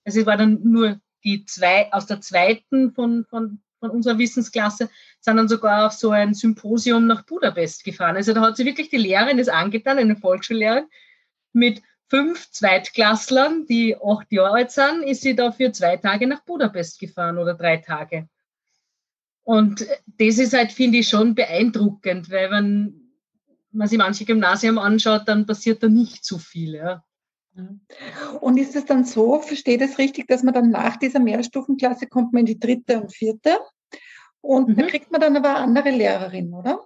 also 0.05 0.21
es 0.21 0.27
war 0.27 0.37
dann 0.37 0.61
nur 0.63 1.01
die 1.25 1.45
zwei 1.47 1.91
aus 1.93 2.07
der 2.07 2.21
zweiten 2.21 2.93
von, 2.93 3.25
von, 3.25 3.61
von 3.81 3.91
unserer 3.91 4.19
Wissensklasse, 4.19 4.89
sind 5.21 5.37
dann 5.37 5.49
sogar 5.49 5.87
auf 5.87 5.93
so 5.93 6.11
ein 6.11 6.35
Symposium 6.35 7.07
nach 7.07 7.25
Budapest 7.25 7.85
gefahren. 7.85 8.17
Also 8.17 8.33
da 8.33 8.41
hat 8.41 8.57
sie 8.57 8.65
wirklich 8.65 8.91
die 8.91 8.97
Lehrerin 8.97 9.39
das 9.39 9.49
angetan, 9.49 9.99
eine 9.99 10.17
Volksschullehrerin, 10.17 10.87
mit 11.53 11.83
fünf 12.09 12.51
Zweitklasslern, 12.51 13.67
die 13.67 13.97
acht 13.97 14.33
Jahre 14.33 14.57
alt 14.57 14.71
sind, 14.71 15.03
ist 15.03 15.23
sie 15.23 15.37
da 15.37 15.53
für 15.53 15.73
zwei 15.73 15.97
Tage 15.97 16.27
nach 16.27 16.43
Budapest 16.45 16.99
gefahren 16.99 17.39
oder 17.39 17.55
drei 17.55 17.79
Tage. 17.79 18.29
Und 19.43 19.87
das 20.19 20.39
ist 20.39 20.53
halt, 20.53 20.73
finde 20.73 20.99
ich, 20.99 21.09
schon 21.09 21.35
beeindruckend, 21.35 22.31
weil 22.31 22.51
wenn 22.51 23.13
man 23.73 23.89
sich 23.89 23.99
manche 23.99 24.25
Gymnasien 24.25 24.79
anschaut, 24.79 25.23
dann 25.27 25.47
passiert 25.47 25.83
da 25.83 25.89
nicht 25.89 26.25
so 26.25 26.39
viel. 26.39 26.75
Ja. 26.75 27.05
Und 28.41 28.57
ist 28.57 28.77
es 28.77 28.85
dann 28.85 29.05
so, 29.05 29.41
versteht 29.41 29.81
es 29.81 29.99
richtig, 29.99 30.29
dass 30.29 30.43
man 30.43 30.55
dann 30.55 30.71
nach 30.71 30.97
dieser 30.97 31.21
Mehrstufenklasse 31.21 32.07
kommt 32.07 32.33
man 32.33 32.41
in 32.41 32.47
die 32.47 32.59
dritte 32.59 33.01
und 33.01 33.13
vierte 33.13 33.59
und 34.41 34.69
mhm. 34.69 34.77
da 34.77 34.87
kriegt 34.87 35.11
man 35.11 35.21
dann 35.21 35.37
aber 35.37 35.51
eine 35.51 35.59
andere 35.59 35.91
Lehrerin, 35.91 36.55
oder? 36.55 36.85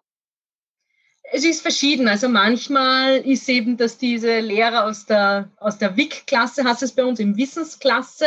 Es 1.35 1.45
ist 1.45 1.63
verschieden. 1.63 2.09
Also 2.09 2.29
manchmal 2.29 3.19
ist 3.19 3.49
eben, 3.49 3.77
dass 3.77 3.97
diese 3.97 4.41
Lehrer 4.41 4.85
aus 4.85 5.07
der, 5.07 5.51
aus 5.59 5.79
der 5.79 5.97
WIC-Klasse, 5.97 6.65
heißt 6.65 6.83
es 6.83 6.93
bei 6.93 7.05
uns, 7.05 7.21
im 7.21 7.37
Wissensklasse, 7.37 8.27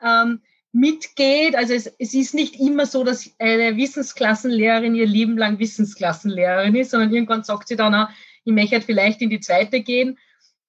ähm, 0.00 0.40
mitgeht. 0.72 1.56
Also 1.56 1.74
es, 1.74 1.86
es 1.98 2.14
ist 2.14 2.34
nicht 2.34 2.58
immer 2.60 2.86
so, 2.86 3.04
dass 3.04 3.30
eine 3.38 3.76
Wissensklassenlehrerin 3.76 4.94
ihr 4.94 5.06
Leben 5.06 5.36
lang 5.36 5.58
Wissensklassenlehrerin 5.58 6.74
ist, 6.76 6.92
sondern 6.92 7.12
irgendwann 7.12 7.44
sagt 7.44 7.68
sie 7.68 7.76
dann 7.76 7.94
auch, 7.94 8.08
ich 8.44 8.52
möchte 8.52 8.80
vielleicht 8.80 9.20
in 9.22 9.30
die 9.30 9.40
zweite 9.40 9.80
gehen. 9.80 10.18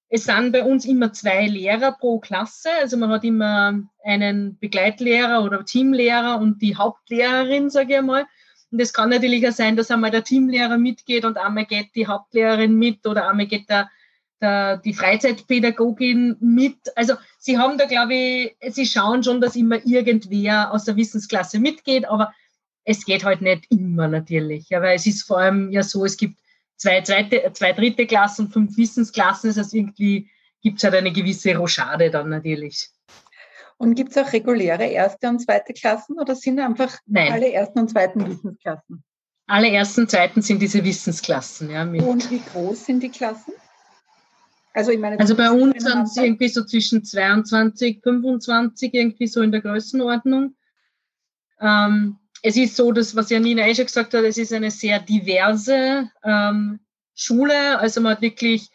Es 0.09 0.23
sind 0.23 0.53
bei 0.53 0.63
uns 0.63 0.85
immer 0.85 1.11
zwei 1.11 1.47
Lehrer 1.47 1.91
pro 1.91 2.19
Klasse. 2.19 2.69
Also 2.79 2.95
man 2.97 3.09
hat 3.09 3.23
immer 3.23 3.81
einen 4.03 4.57
Begleitlehrer 4.57 5.43
oder 5.43 5.65
Teamlehrer 5.65 6.39
und 6.39 6.61
die 6.61 6.77
Hauptlehrerin, 6.77 7.69
sage 7.69 7.93
ich 7.93 7.99
einmal. 7.99 8.25
Und 8.71 8.81
es 8.81 8.93
kann 8.93 9.09
natürlich 9.09 9.47
auch 9.47 9.53
sein, 9.53 9.75
dass 9.75 9.91
einmal 9.91 10.11
der 10.11 10.23
Teamlehrer 10.23 10.77
mitgeht 10.77 11.25
und 11.25 11.37
einmal 11.37 11.65
geht 11.65 11.95
die 11.95 12.07
Hauptlehrerin 12.07 12.75
mit 12.75 13.05
oder 13.05 13.29
einmal 13.29 13.47
geht 13.47 13.69
der, 13.69 13.89
der, 14.41 14.77
die 14.77 14.93
Freizeitpädagogin 14.93 16.37
mit. 16.39 16.77
Also 16.95 17.15
sie 17.37 17.57
haben 17.57 17.77
da, 17.77 17.85
glaube 17.85 18.13
ich, 18.13 18.55
sie 18.73 18.85
schauen 18.85 19.23
schon, 19.23 19.41
dass 19.41 19.55
immer 19.55 19.85
irgendwer 19.85 20.73
aus 20.73 20.85
der 20.85 20.95
Wissensklasse 20.95 21.59
mitgeht, 21.59 22.07
aber 22.07 22.33
es 22.83 23.05
geht 23.05 23.25
halt 23.25 23.41
nicht 23.41 23.65
immer 23.69 24.07
natürlich. 24.07 24.69
Ja, 24.69 24.81
weil 24.81 24.95
es 24.95 25.05
ist 25.05 25.23
vor 25.23 25.39
allem 25.39 25.71
ja 25.71 25.83
so, 25.83 26.05
es 26.05 26.15
gibt 26.15 26.37
zwei, 26.77 27.01
zweite, 27.01 27.51
zwei 27.53 27.73
dritte 27.73 28.05
Klassen, 28.05 28.49
fünf 28.49 28.77
Wissensklassen. 28.77 29.49
Das 29.49 29.57
heißt, 29.57 29.73
irgendwie 29.73 30.29
gibt 30.61 30.77
es 30.77 30.83
halt 30.83 30.95
eine 30.95 31.11
gewisse 31.11 31.55
Rochade 31.55 32.09
dann 32.09 32.29
natürlich. 32.29 32.89
Und 33.77 33.95
gibt 33.95 34.11
es 34.11 34.17
auch 34.17 34.33
reguläre 34.33 34.85
erste 34.85 35.29
und 35.29 35.39
zweite 35.39 35.73
Klassen 35.73 36.19
oder 36.19 36.35
sind 36.35 36.59
einfach 36.59 36.97
Nein. 37.05 37.31
alle 37.31 37.51
ersten 37.51 37.79
und 37.79 37.89
zweiten 37.89 38.27
Wissensklassen? 38.27 39.03
Alle 39.45 39.69
ersten 39.69 40.01
und 40.01 40.11
zweiten 40.11 40.41
sind 40.41 40.61
diese 40.61 40.83
Wissensklassen. 40.83 41.69
Ja. 41.69 41.83
Und 41.83 42.29
wie 42.31 42.41
groß 42.41 42.85
sind 42.85 43.01
die 43.01 43.09
Klassen? 43.09 43.53
Also, 44.73 44.91
ich 44.91 44.99
meine, 44.99 45.19
also 45.19 45.35
bei 45.35 45.49
uns 45.49 45.83
sind 45.83 46.09
sie 46.09 46.23
irgendwie 46.23 46.49
so 46.49 46.63
zwischen 46.63 47.03
22, 47.03 48.01
25, 48.03 48.93
irgendwie 48.93 49.27
so 49.27 49.41
in 49.41 49.51
der 49.51 49.61
Größenordnung. 49.61 50.55
Ähm, 51.59 52.17
es 52.43 52.55
ist 52.55 52.75
so, 52.75 52.91
dass, 52.91 53.15
was 53.15 53.29
Janina 53.29 53.67
eh 53.67 53.75
schon 53.75 53.85
gesagt 53.85 54.13
hat, 54.13 54.23
es 54.23 54.37
ist 54.37 54.53
eine 54.53 54.71
sehr 54.71 54.99
diverse 54.99 56.09
ähm, 56.23 56.79
Schule. 57.15 57.79
Also 57.79 58.01
man 58.01 58.13
hat 58.13 58.21
wirklich 58.21 58.69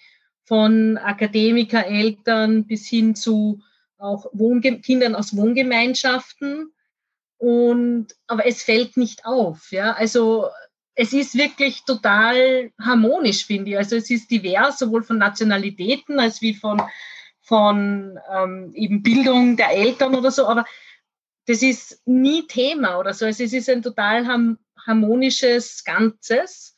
von 0.45 0.99
Akademiker, 0.99 1.87
Eltern 1.87 2.67
bis 2.67 2.87
hin 2.87 3.15
zu 3.15 3.61
auch 3.99 4.27
Wohnge 4.33 4.81
Kindern 4.81 5.15
aus 5.15 5.37
Wohngemeinschaften. 5.37 6.73
Und, 7.39 8.09
aber 8.27 8.47
es 8.47 8.63
fällt 8.63 8.97
nicht 8.97 9.25
auf. 9.25 9.71
Ja? 9.71 9.93
Also 9.93 10.49
es 10.95 11.13
ist 11.13 11.37
wirklich 11.37 11.85
total 11.85 12.71
harmonisch, 12.81 13.47
finde 13.47 13.71
ich. 13.71 13.79
Also 13.79 13.97
es 13.97 14.11
ist 14.11 14.31
divers, 14.31 14.79
sowohl 14.79 15.03
von 15.03 15.19
Nationalitäten 15.19 16.21
als 16.21 16.43
wie 16.43 16.55
von, 16.55 16.83
von 17.41 18.19
ähm, 18.33 18.73
eben 18.75 19.03
Bildung 19.03 19.57
der 19.57 19.71
Eltern 19.71 20.15
oder 20.15 20.31
so. 20.31 20.47
Aber 20.47 20.65
das 21.47 21.63
ist 21.63 22.01
nie 22.07 22.47
Thema 22.47 22.99
oder 22.99 23.15
so. 23.15 23.27
Also 23.27 23.43
es 23.45 23.53
ist 23.53 23.69
ein 23.69 23.83
total 23.83 24.27
harmonisches 24.87 25.85
Ganzes. 25.85 26.77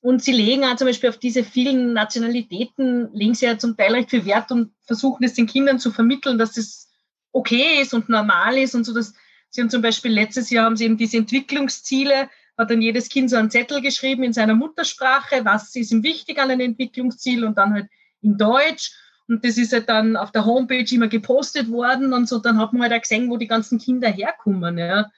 Und 0.00 0.22
sie 0.22 0.32
legen 0.32 0.64
auch 0.64 0.76
zum 0.76 0.86
Beispiel 0.86 1.10
auf 1.10 1.18
diese 1.18 1.42
vielen 1.42 1.92
Nationalitäten, 1.92 3.12
legen 3.12 3.34
sie 3.34 3.46
ja 3.46 3.58
zum 3.58 3.76
Teil 3.76 3.92
recht 3.94 4.10
viel 4.10 4.24
Wert 4.24 4.50
und 4.52 4.72
versuchen 4.86 5.24
es 5.24 5.34
den 5.34 5.46
Kindern 5.46 5.80
zu 5.80 5.90
vermitteln, 5.90 6.38
dass 6.38 6.52
das 6.52 6.88
okay 7.32 7.80
ist 7.82 7.94
und 7.94 8.08
normal 8.08 8.56
ist 8.58 8.74
und 8.74 8.84
so. 8.84 8.94
Dass 8.94 9.12
sie 9.50 9.60
haben 9.60 9.70
zum 9.70 9.82
Beispiel 9.82 10.12
letztes 10.12 10.50
Jahr 10.50 10.66
haben 10.66 10.76
sie 10.76 10.84
eben 10.84 10.96
diese 10.96 11.16
Entwicklungsziele, 11.16 12.30
hat 12.56 12.70
dann 12.70 12.80
jedes 12.80 13.08
Kind 13.08 13.30
so 13.30 13.36
einen 13.36 13.50
Zettel 13.50 13.80
geschrieben 13.80 14.22
in 14.22 14.32
seiner 14.32 14.54
Muttersprache, 14.54 15.44
was 15.44 15.74
ist 15.74 15.90
ihm 15.90 16.02
wichtig 16.02 16.38
an 16.38 16.50
einem 16.50 16.60
Entwicklungsziel 16.60 17.44
und 17.44 17.58
dann 17.58 17.72
halt 17.72 17.88
in 18.22 18.38
Deutsch. 18.38 18.92
Und 19.28 19.44
das 19.44 19.58
ist 19.58 19.72
halt 19.72 19.88
dann 19.88 20.16
auf 20.16 20.32
der 20.32 20.46
Homepage 20.46 20.86
immer 20.90 21.08
gepostet 21.08 21.70
worden 21.70 22.14
und 22.14 22.28
so. 22.28 22.38
Dann 22.38 22.58
hat 22.58 22.72
man 22.72 22.82
halt 22.82 22.94
auch 22.94 23.02
gesehen, 23.02 23.30
wo 23.30 23.36
die 23.36 23.46
ganzen 23.46 23.78
Kinder 23.78 24.08
herkommen. 24.08 24.78
Ja. 24.78 25.10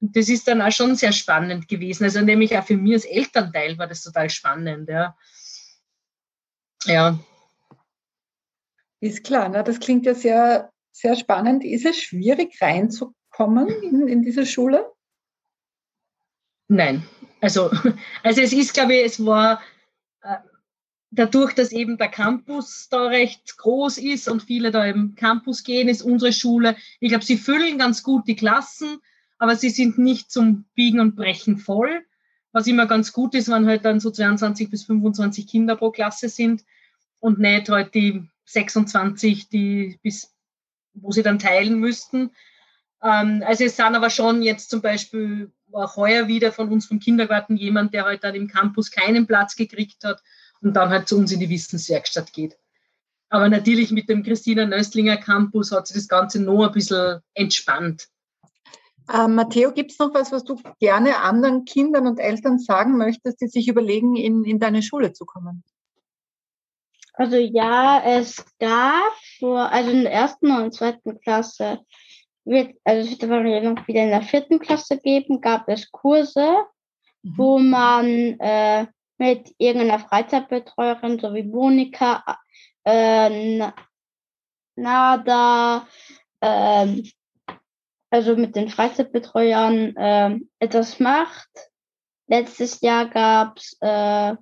Und 0.00 0.16
das 0.16 0.30
ist 0.30 0.48
dann 0.48 0.62
auch 0.62 0.72
schon 0.72 0.96
sehr 0.96 1.12
spannend 1.12 1.68
gewesen. 1.68 2.04
Also 2.04 2.22
nämlich 2.22 2.56
auch 2.56 2.64
für 2.64 2.78
mich 2.78 2.94
als 2.94 3.04
Elternteil 3.04 3.76
war 3.76 3.86
das 3.86 4.02
total 4.02 4.30
spannend. 4.30 4.88
Ja. 4.88 5.14
ja. 6.86 7.18
Ist 9.00 9.24
klar, 9.24 9.50
ne? 9.50 9.62
das 9.62 9.78
klingt 9.78 10.06
ja 10.06 10.14
sehr, 10.14 10.72
sehr 10.90 11.16
spannend. 11.16 11.62
Ist 11.62 11.84
es 11.84 11.96
schwierig 11.98 12.60
reinzukommen 12.62 13.68
in, 13.68 14.08
in 14.08 14.22
diese 14.22 14.46
Schule? 14.46 14.90
Nein. 16.68 17.06
Also, 17.42 17.70
also 18.22 18.40
es 18.40 18.54
ist, 18.54 18.72
glaube 18.72 18.94
ich, 18.94 19.04
es 19.04 19.24
war 19.24 19.60
äh, 20.22 20.36
dadurch, 21.10 21.54
dass 21.54 21.72
eben 21.72 21.98
der 21.98 22.08
Campus 22.08 22.88
da 22.88 23.06
recht 23.06 23.56
groß 23.56 23.98
ist 23.98 24.28
und 24.28 24.42
viele 24.42 24.70
da 24.70 24.84
im 24.84 25.14
Campus 25.14 25.64
gehen, 25.64 25.88
ist 25.88 26.02
unsere 26.02 26.32
Schule, 26.32 26.76
ich 27.00 27.10
glaube, 27.10 27.24
sie 27.24 27.36
füllen 27.36 27.78
ganz 27.78 28.02
gut 28.02 28.26
die 28.28 28.36
Klassen 28.36 29.00
aber 29.40 29.56
sie 29.56 29.70
sind 29.70 29.98
nicht 29.98 30.30
zum 30.30 30.66
Biegen 30.74 31.00
und 31.00 31.16
Brechen 31.16 31.56
voll. 31.56 32.04
Was 32.52 32.66
immer 32.66 32.86
ganz 32.86 33.12
gut 33.12 33.34
ist, 33.34 33.48
wenn 33.48 33.66
halt 33.66 33.86
dann 33.86 33.98
so 33.98 34.10
22 34.10 34.70
bis 34.70 34.84
25 34.84 35.46
Kinder 35.46 35.76
pro 35.76 35.90
Klasse 35.90 36.28
sind 36.28 36.62
und 37.20 37.38
nicht 37.38 37.70
halt 37.70 37.94
die 37.94 38.28
26, 38.44 39.48
die 39.48 39.98
bis, 40.02 40.34
wo 40.92 41.10
sie 41.10 41.22
dann 41.22 41.38
teilen 41.38 41.80
müssten. 41.80 42.32
Ähm, 43.02 43.42
also 43.46 43.64
es 43.64 43.76
sind 43.76 43.94
aber 43.94 44.10
schon 44.10 44.42
jetzt 44.42 44.68
zum 44.68 44.82
Beispiel 44.82 45.50
auch 45.72 45.96
heuer 45.96 46.28
wieder 46.28 46.52
von 46.52 46.68
uns 46.68 46.84
vom 46.84 47.00
Kindergarten 47.00 47.56
jemand, 47.56 47.94
der 47.94 48.04
halt 48.04 48.24
dann 48.24 48.34
im 48.34 48.46
Campus 48.46 48.90
keinen 48.90 49.26
Platz 49.26 49.56
gekriegt 49.56 50.04
hat 50.04 50.22
und 50.62 50.74
dann 50.74 50.90
halt 50.90 51.08
zu 51.08 51.16
uns 51.16 51.32
in 51.32 51.40
die 51.40 51.48
Wissenswerkstatt 51.48 52.32
geht. 52.32 52.58
Aber 53.28 53.48
natürlich 53.48 53.92
mit 53.92 54.08
dem 54.08 54.22
Christina 54.22 54.66
Nöstlinger 54.66 55.16
Campus 55.16 55.70
hat 55.70 55.86
sich 55.86 55.96
das 55.96 56.08
Ganze 56.08 56.42
noch 56.42 56.66
ein 56.66 56.72
bisschen 56.72 57.20
entspannt. 57.34 58.08
Äh, 59.12 59.28
Matteo, 59.28 59.72
gibt 59.72 59.92
es 59.92 59.98
noch 59.98 60.12
was, 60.14 60.32
was 60.32 60.44
du 60.44 60.60
gerne 60.78 61.18
anderen 61.18 61.64
Kindern 61.64 62.06
und 62.06 62.18
Eltern 62.18 62.58
sagen 62.58 62.96
möchtest, 62.96 63.40
die 63.40 63.48
sich 63.48 63.68
überlegen, 63.68 64.16
in, 64.16 64.44
in 64.44 64.58
deine 64.58 64.82
Schule 64.82 65.12
zu 65.12 65.24
kommen? 65.24 65.62
Also 67.14 67.36
ja, 67.36 68.02
es 68.04 68.44
gab 68.58 69.12
vor, 69.38 69.70
also 69.70 69.90
in 69.90 70.02
der 70.02 70.12
ersten 70.12 70.50
und 70.50 70.74
zweiten 70.74 71.20
Klasse, 71.20 71.80
wird, 72.44 72.74
also 72.84 73.02
es 73.02 73.10
wird 73.10 73.30
aber 73.30 73.42
noch 73.42 73.86
wieder 73.86 74.04
in 74.04 74.10
der 74.10 74.22
vierten 74.22 74.58
Klasse 74.58 74.98
geben, 74.98 75.40
gab 75.40 75.68
es 75.68 75.90
Kurse, 75.90 76.56
mhm. 77.22 77.32
wo 77.36 77.58
man 77.58 78.06
äh, 78.38 78.86
mit 79.20 79.54
irgendeiner 79.58 79.98
Freizeitbetreuerin, 79.98 81.18
so 81.18 81.34
wie 81.34 81.42
Monika, 81.42 82.24
äh, 82.84 83.70
Nada, 84.76 85.86
äh, 86.40 87.02
also 88.10 88.34
mit 88.34 88.56
den 88.56 88.70
Freizeitbetreuern 88.70 89.94
äh, 89.94 90.40
etwas 90.58 90.98
macht. 91.00 91.50
Letztes 92.28 92.80
Jahr 92.80 93.10
gab's 93.10 93.76
äh, 93.82 94.36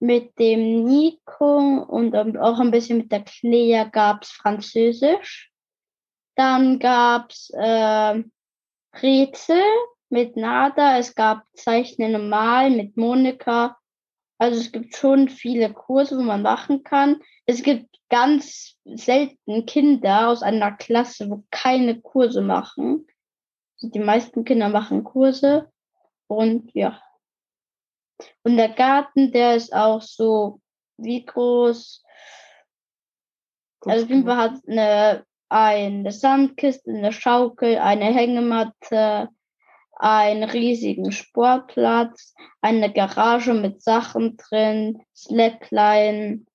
mit 0.00 0.38
dem 0.38 0.84
Nico 0.84 1.58
und 1.58 2.16
auch 2.16 2.60
ein 2.60 2.70
bisschen 2.70 2.98
mit 2.98 3.12
der 3.12 3.24
Clea 3.24 3.84
gab's 3.84 4.30
Französisch. 4.30 5.52
Dann 6.34 6.78
gab's 6.78 7.50
äh, 7.50 8.22
Rätsel 9.02 9.62
mit 10.08 10.36
Nada. 10.36 10.96
Es 10.96 11.14
gab 11.14 11.44
Zeichnen 11.52 12.12
normal 12.12 12.70
mit 12.70 12.96
Monika 12.96 13.77
Also 14.38 14.60
es 14.60 14.70
gibt 14.70 14.96
schon 14.96 15.28
viele 15.28 15.72
Kurse, 15.72 16.16
wo 16.16 16.22
man 16.22 16.42
machen 16.42 16.84
kann. 16.84 17.20
Es 17.44 17.62
gibt 17.62 17.98
ganz 18.08 18.76
selten 18.84 19.66
Kinder 19.66 20.28
aus 20.28 20.42
einer 20.42 20.72
Klasse, 20.72 21.28
wo 21.28 21.44
keine 21.50 22.00
Kurse 22.00 22.40
machen. 22.40 23.06
Die 23.80 23.98
meisten 23.98 24.44
Kinder 24.44 24.68
machen 24.68 25.04
Kurse 25.04 25.70
und 26.28 26.70
ja. 26.74 27.00
Und 28.42 28.56
der 28.56 28.70
Garten, 28.70 29.32
der 29.32 29.56
ist 29.56 29.72
auch 29.72 30.02
so 30.02 30.60
wie 30.96 31.24
groß. 31.24 32.04
Also 33.82 34.06
Fall 34.06 34.36
hat 34.36 34.60
eine, 34.66 35.24
eine 35.48 36.12
Sandkiste, 36.12 36.90
eine 36.90 37.12
Schaukel, 37.12 37.78
eine 37.78 38.06
Hängematte, 38.06 39.28
einen 39.98 40.44
riesigen 40.44 41.12
Sportplatz, 41.12 42.34
eine 42.60 42.92
Garage 42.92 43.54
mit 43.54 43.82
Sachen 43.82 44.36
drin, 44.36 45.02
Slackline, 45.14 46.46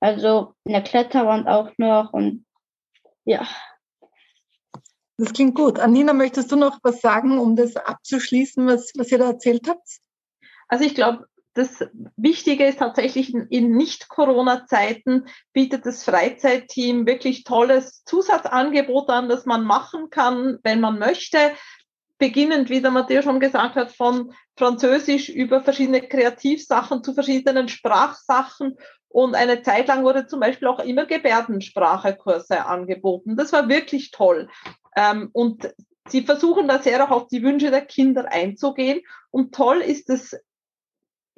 also 0.00 0.54
eine 0.66 0.82
Kletterwand 0.82 1.46
auch 1.46 1.70
noch 1.78 2.12
und 2.12 2.44
ja. 3.24 3.46
Das 5.18 5.32
klingt 5.32 5.54
gut. 5.54 5.78
Anina, 5.78 6.12
möchtest 6.12 6.52
du 6.52 6.56
noch 6.56 6.78
was 6.82 7.00
sagen, 7.00 7.38
um 7.38 7.56
das 7.56 7.76
abzuschließen, 7.76 8.66
was, 8.66 8.92
was 8.96 9.10
ihr 9.10 9.18
da 9.18 9.28
erzählt 9.28 9.68
habt? 9.68 9.88
Also 10.68 10.84
ich 10.84 10.94
glaube, 10.94 11.26
das 11.54 11.82
Wichtige 12.16 12.66
ist 12.66 12.80
tatsächlich 12.80 13.32
in 13.34 13.76
Nicht-Corona-Zeiten 13.76 15.26
bietet 15.54 15.86
das 15.86 16.04
Freizeitteam 16.04 17.06
wirklich 17.06 17.44
tolles 17.44 18.04
Zusatzangebot 18.04 19.08
an, 19.08 19.30
das 19.30 19.46
man 19.46 19.64
machen 19.64 20.10
kann, 20.10 20.58
wenn 20.62 20.80
man 20.80 20.98
möchte. 20.98 21.38
Beginnend, 22.18 22.70
wie 22.70 22.80
der 22.80 22.90
Matthias 22.90 23.24
schon 23.24 23.40
gesagt 23.40 23.74
hat, 23.74 23.92
von 23.92 24.32
Französisch 24.56 25.28
über 25.28 25.62
verschiedene 25.62 26.00
Kreativsachen 26.00 27.04
zu 27.04 27.12
verschiedenen 27.12 27.68
Sprachsachen. 27.68 28.76
Und 29.08 29.34
eine 29.34 29.62
Zeit 29.62 29.88
lang 29.88 30.02
wurde 30.02 30.26
zum 30.26 30.40
Beispiel 30.40 30.68
auch 30.68 30.80
immer 30.80 31.06
Gebärdensprachekurse 31.06 32.64
angeboten. 32.64 33.36
Das 33.36 33.52
war 33.52 33.68
wirklich 33.68 34.10
toll. 34.10 34.48
Ähm, 34.96 35.28
und 35.32 35.72
sie 36.08 36.22
versuchen 36.22 36.68
da 36.68 36.80
sehr 36.80 37.04
auch 37.04 37.10
auf 37.10 37.28
die 37.28 37.42
Wünsche 37.42 37.70
der 37.70 37.84
Kinder 37.84 38.30
einzugehen. 38.30 39.02
Und 39.30 39.54
toll 39.54 39.78
ist 39.78 40.08
es 40.08 40.38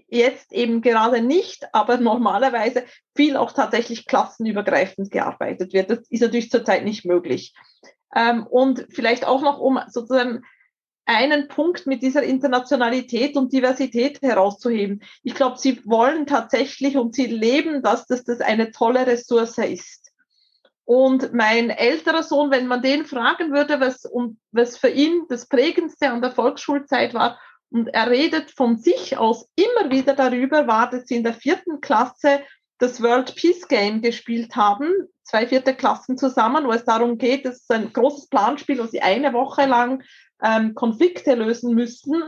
jetzt 0.08 0.52
eben 0.52 0.80
gerade 0.80 1.20
nicht, 1.20 1.66
aber 1.72 1.98
normalerweise 1.98 2.84
viel 3.14 3.36
auch 3.36 3.52
tatsächlich 3.52 4.06
klassenübergreifend 4.06 5.10
gearbeitet 5.10 5.72
wird. 5.72 5.90
Das 5.90 6.00
ist 6.08 6.22
natürlich 6.22 6.50
zurzeit 6.50 6.84
nicht 6.84 7.04
möglich. 7.04 7.54
Ähm, 8.14 8.46
und 8.46 8.86
vielleicht 8.90 9.26
auch 9.26 9.42
noch, 9.42 9.58
um 9.58 9.78
sozusagen 9.88 10.44
einen 11.08 11.48
Punkt 11.48 11.86
mit 11.86 12.02
dieser 12.02 12.22
Internationalität 12.22 13.36
und 13.36 13.52
Diversität 13.52 14.20
herauszuheben. 14.20 15.02
Ich 15.22 15.34
glaube, 15.34 15.56
sie 15.56 15.80
wollen 15.86 16.26
tatsächlich 16.26 16.98
und 16.98 17.14
sie 17.14 17.26
leben, 17.26 17.82
dass 17.82 18.06
das, 18.06 18.24
das 18.24 18.42
eine 18.42 18.70
tolle 18.72 19.06
Ressource 19.06 19.56
ist. 19.58 20.12
Und 20.84 21.32
mein 21.32 21.70
älterer 21.70 22.22
Sohn, 22.22 22.50
wenn 22.50 22.66
man 22.66 22.82
den 22.82 23.06
fragen 23.06 23.52
würde, 23.52 23.80
was, 23.80 24.04
um, 24.04 24.38
was 24.52 24.76
für 24.76 24.88
ihn 24.88 25.24
das 25.30 25.48
Prägendste 25.48 26.10
an 26.10 26.20
der 26.20 26.32
Volksschulzeit 26.32 27.14
war, 27.14 27.38
und 27.70 27.88
er 27.88 28.10
redet 28.10 28.50
von 28.50 28.78
sich 28.78 29.18
aus 29.18 29.46
immer 29.54 29.90
wieder 29.90 30.14
darüber, 30.14 30.66
war, 30.66 30.88
dass 30.90 31.06
sie 31.06 31.16
in 31.16 31.24
der 31.24 31.34
vierten 31.34 31.80
Klasse 31.80 32.40
das 32.78 33.02
World 33.02 33.34
Peace 33.34 33.66
Game 33.68 34.00
gespielt 34.02 34.54
haben, 34.56 34.92
zwei 35.24 35.46
vierte 35.46 35.74
Klassen 35.74 36.16
zusammen, 36.16 36.64
wo 36.66 36.72
es 36.72 36.84
darum 36.84 37.18
geht, 37.18 37.44
es 37.44 37.62
ist 37.62 37.72
ein 37.72 37.92
großes 37.92 38.28
Planspiel, 38.28 38.78
wo 38.78 38.86
sie 38.86 39.02
eine 39.02 39.32
Woche 39.32 39.66
lang 39.66 40.02
ähm, 40.42 40.74
Konflikte 40.74 41.34
lösen 41.34 41.74
müssten. 41.74 42.22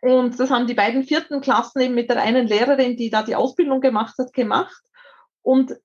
Und 0.00 0.38
das 0.38 0.50
haben 0.50 0.66
die 0.66 0.74
beiden 0.74 1.04
vierten 1.04 1.40
Klassen 1.40 1.80
eben 1.80 1.94
mit 1.94 2.08
der 2.08 2.22
einen 2.22 2.46
Lehrerin, 2.46 2.96
die 2.96 3.10
da 3.10 3.22
die 3.22 3.36
Ausbildung 3.36 3.80
gemacht 3.80 4.16
hat, 4.18 4.32
gemacht. 4.32 4.82
Und 5.42 5.76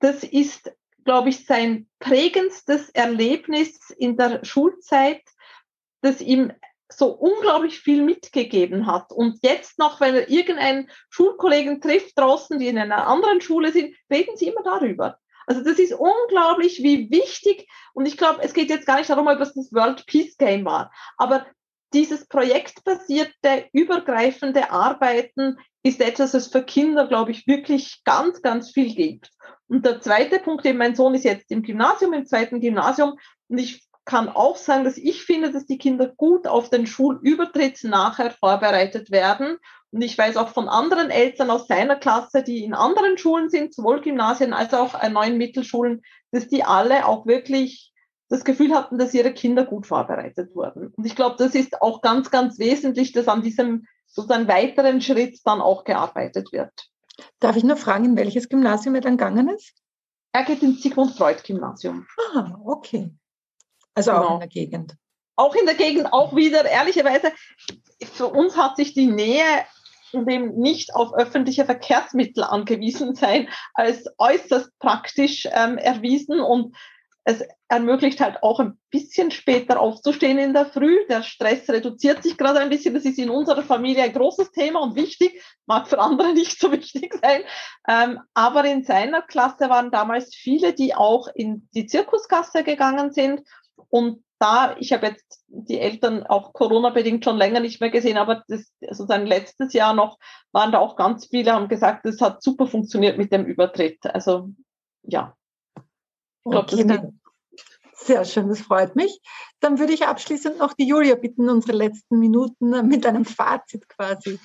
das 0.00 0.24
ist, 0.24 0.72
glaube 1.04 1.30
ich, 1.30 1.46
sein 1.46 1.88
prägendstes 1.98 2.90
Erlebnis 2.90 3.90
in 3.90 4.16
der 4.16 4.44
Schulzeit, 4.44 5.22
das 6.02 6.20
ihm 6.20 6.52
so 6.98 7.08
unglaublich 7.08 7.80
viel 7.80 8.02
mitgegeben 8.02 8.86
hat. 8.86 9.12
Und 9.12 9.38
jetzt 9.42 9.78
noch, 9.78 10.00
wenn 10.00 10.14
er 10.14 10.28
irgendeinen 10.30 10.90
Schulkollegen 11.10 11.80
trifft 11.80 12.18
draußen, 12.18 12.58
die 12.58 12.68
in 12.68 12.78
einer 12.78 13.06
anderen 13.06 13.40
Schule 13.40 13.72
sind, 13.72 13.94
reden 14.10 14.36
sie 14.36 14.48
immer 14.48 14.62
darüber. 14.62 15.18
Also 15.46 15.62
das 15.62 15.78
ist 15.78 15.92
unglaublich, 15.92 16.82
wie 16.82 17.10
wichtig, 17.10 17.68
und 17.94 18.06
ich 18.06 18.16
glaube, 18.16 18.40
es 18.42 18.54
geht 18.54 18.70
jetzt 18.70 18.86
gar 18.86 18.98
nicht 18.98 19.10
darum, 19.10 19.26
ob 19.26 19.40
es 19.40 19.54
das 19.54 19.72
World 19.72 20.06
Peace 20.06 20.36
Game 20.36 20.64
war, 20.64 20.92
aber 21.16 21.46
dieses 21.92 22.26
projektbasierte, 22.26 23.68
übergreifende 23.72 24.70
Arbeiten 24.70 25.58
ist 25.82 26.00
etwas, 26.00 26.32
das 26.32 26.46
für 26.46 26.62
Kinder, 26.62 27.06
glaube 27.06 27.32
ich, 27.32 27.46
wirklich 27.46 28.02
ganz, 28.04 28.40
ganz 28.40 28.70
viel 28.70 28.94
gibt. 28.94 29.30
Und 29.68 29.84
der 29.84 30.00
zweite 30.00 30.38
Punkt, 30.38 30.64
eben 30.64 30.78
mein 30.78 30.94
Sohn 30.94 31.14
ist 31.14 31.24
jetzt 31.24 31.50
im 31.50 31.62
Gymnasium, 31.62 32.12
im 32.12 32.24
zweiten 32.24 32.60
Gymnasium, 32.60 33.18
und 33.48 33.58
ich 33.58 33.82
kann 34.04 34.28
auch 34.28 34.56
sagen, 34.56 34.84
dass 34.84 34.96
ich 34.96 35.22
finde, 35.24 35.52
dass 35.52 35.66
die 35.66 35.78
Kinder 35.78 36.08
gut 36.08 36.46
auf 36.46 36.70
den 36.70 36.86
Schulübertritt 36.86 37.84
nachher 37.84 38.30
vorbereitet 38.30 39.10
werden. 39.10 39.58
Und 39.92 40.02
ich 40.02 40.16
weiß 40.16 40.36
auch 40.36 40.48
von 40.48 40.68
anderen 40.68 41.10
Eltern 41.10 41.50
aus 41.50 41.68
seiner 41.68 41.96
Klasse, 41.96 42.42
die 42.42 42.64
in 42.64 42.74
anderen 42.74 43.18
Schulen 43.18 43.50
sind, 43.50 43.74
sowohl 43.74 44.00
Gymnasien 44.00 44.54
als 44.54 44.74
auch 44.74 45.00
neuen 45.08 45.38
Mittelschulen, 45.38 46.02
dass 46.32 46.48
die 46.48 46.64
alle 46.64 47.06
auch 47.06 47.26
wirklich 47.26 47.92
das 48.28 48.44
Gefühl 48.44 48.74
hatten, 48.74 48.98
dass 48.98 49.12
ihre 49.12 49.34
Kinder 49.34 49.64
gut 49.64 49.86
vorbereitet 49.86 50.54
wurden. 50.56 50.88
Und 50.96 51.04
ich 51.04 51.14
glaube, 51.14 51.36
das 51.38 51.54
ist 51.54 51.82
auch 51.82 52.00
ganz, 52.00 52.30
ganz 52.30 52.58
wesentlich, 52.58 53.12
dass 53.12 53.28
an 53.28 53.42
diesem 53.42 53.86
sozusagen 54.06 54.48
weiteren 54.48 55.00
Schritt 55.00 55.38
dann 55.44 55.60
auch 55.60 55.84
gearbeitet 55.84 56.50
wird. 56.52 56.72
Darf 57.40 57.56
ich 57.56 57.64
nur 57.64 57.76
fragen, 57.76 58.06
in 58.06 58.16
welches 58.16 58.48
Gymnasium 58.48 58.94
er 58.94 59.02
dann 59.02 59.18
gegangen 59.18 59.50
ist? 59.50 59.74
Er 60.32 60.44
geht 60.44 60.62
ins 60.62 60.82
Sigmund 60.82 61.12
Freud 61.12 61.42
Gymnasium. 61.44 62.06
Ah, 62.34 62.56
okay. 62.64 63.14
Also 63.94 64.12
genau. 64.12 64.24
auch 64.24 64.34
in 64.34 64.40
der 64.40 64.48
Gegend. 64.48 64.96
Auch 65.36 65.54
in 65.54 65.66
der 65.66 65.74
Gegend, 65.74 66.12
auch 66.12 66.36
wieder, 66.36 66.64
ehrlicherweise, 66.64 67.32
für 68.12 68.28
uns 68.28 68.56
hat 68.56 68.76
sich 68.76 68.94
die 68.94 69.06
Nähe 69.06 69.44
und 70.12 70.28
eben 70.28 70.58
nicht 70.58 70.94
auf 70.94 71.14
öffentliche 71.14 71.64
Verkehrsmittel 71.64 72.44
angewiesen 72.44 73.14
sein, 73.14 73.48
als 73.74 74.04
äußerst 74.18 74.78
praktisch 74.78 75.48
ähm, 75.50 75.78
erwiesen 75.78 76.40
und 76.40 76.76
es 77.24 77.42
ermöglicht 77.68 78.20
halt 78.20 78.42
auch 78.42 78.58
ein 78.58 78.78
bisschen 78.90 79.30
später 79.30 79.78
aufzustehen 79.78 80.38
in 80.38 80.52
der 80.52 80.66
Früh. 80.66 81.06
Der 81.08 81.22
Stress 81.22 81.68
reduziert 81.68 82.22
sich 82.22 82.36
gerade 82.36 82.58
ein 82.58 82.68
bisschen. 82.68 82.94
Das 82.94 83.04
ist 83.04 83.18
in 83.18 83.30
unserer 83.30 83.62
Familie 83.62 84.02
ein 84.02 84.12
großes 84.12 84.50
Thema 84.50 84.80
und 84.80 84.96
wichtig, 84.96 85.40
mag 85.66 85.86
für 85.86 86.00
andere 86.00 86.32
nicht 86.34 86.58
so 86.58 86.72
wichtig 86.72 87.14
sein. 87.22 87.42
Ähm, 87.88 88.20
aber 88.34 88.64
in 88.64 88.82
seiner 88.82 89.22
Klasse 89.22 89.70
waren 89.70 89.92
damals 89.92 90.34
viele, 90.34 90.72
die 90.72 90.96
auch 90.96 91.28
in 91.32 91.68
die 91.74 91.86
Zirkuskasse 91.86 92.64
gegangen 92.64 93.12
sind 93.12 93.42
und 93.88 94.24
da, 94.38 94.76
ich 94.78 94.92
habe 94.92 95.06
jetzt 95.06 95.44
die 95.46 95.78
Eltern 95.78 96.24
auch 96.24 96.52
Corona-bedingt 96.52 97.24
schon 97.24 97.36
länger 97.36 97.60
nicht 97.60 97.80
mehr 97.80 97.90
gesehen, 97.90 98.16
aber 98.18 98.42
das, 98.48 98.72
sozusagen 98.80 99.26
letztes 99.26 99.72
Jahr 99.72 99.94
noch 99.94 100.18
waren 100.50 100.72
da 100.72 100.78
auch 100.78 100.96
ganz 100.96 101.26
viele, 101.26 101.52
haben 101.52 101.68
gesagt, 101.68 102.04
das 102.04 102.20
hat 102.20 102.42
super 102.42 102.66
funktioniert 102.66 103.18
mit 103.18 103.32
dem 103.32 103.44
Übertritt. 103.44 104.04
Also 104.04 104.50
ja. 105.02 105.36
Ich 106.44 106.50
glaub, 106.50 106.72
okay, 106.72 106.84
das 106.84 107.00
sehr 107.94 108.24
schön, 108.24 108.48
das 108.48 108.60
freut 108.60 108.96
mich. 108.96 109.20
Dann 109.60 109.78
würde 109.78 109.92
ich 109.92 110.06
abschließend 110.06 110.58
noch 110.58 110.72
die 110.72 110.86
Julia 110.86 111.14
bitten, 111.14 111.48
unsere 111.48 111.76
letzten 111.76 112.18
Minuten 112.18 112.88
mit 112.88 113.06
einem 113.06 113.24
Fazit 113.24 113.88
quasi. 113.88 114.40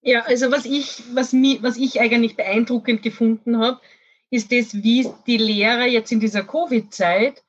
Ja, 0.00 0.22
also 0.22 0.50
was 0.50 0.64
ich, 0.64 1.02
was, 1.14 1.32
mi, 1.32 1.58
was 1.62 1.76
ich 1.76 2.00
eigentlich 2.00 2.36
beeindruckend 2.36 3.02
gefunden 3.02 3.58
habe, 3.58 3.80
ist 4.30 4.50
das, 4.52 4.74
wie 4.74 5.08
die 5.26 5.38
Lehrer 5.38 5.86
jetzt 5.86 6.10
in 6.10 6.20
dieser 6.20 6.44
Covid-Zeit 6.44 7.42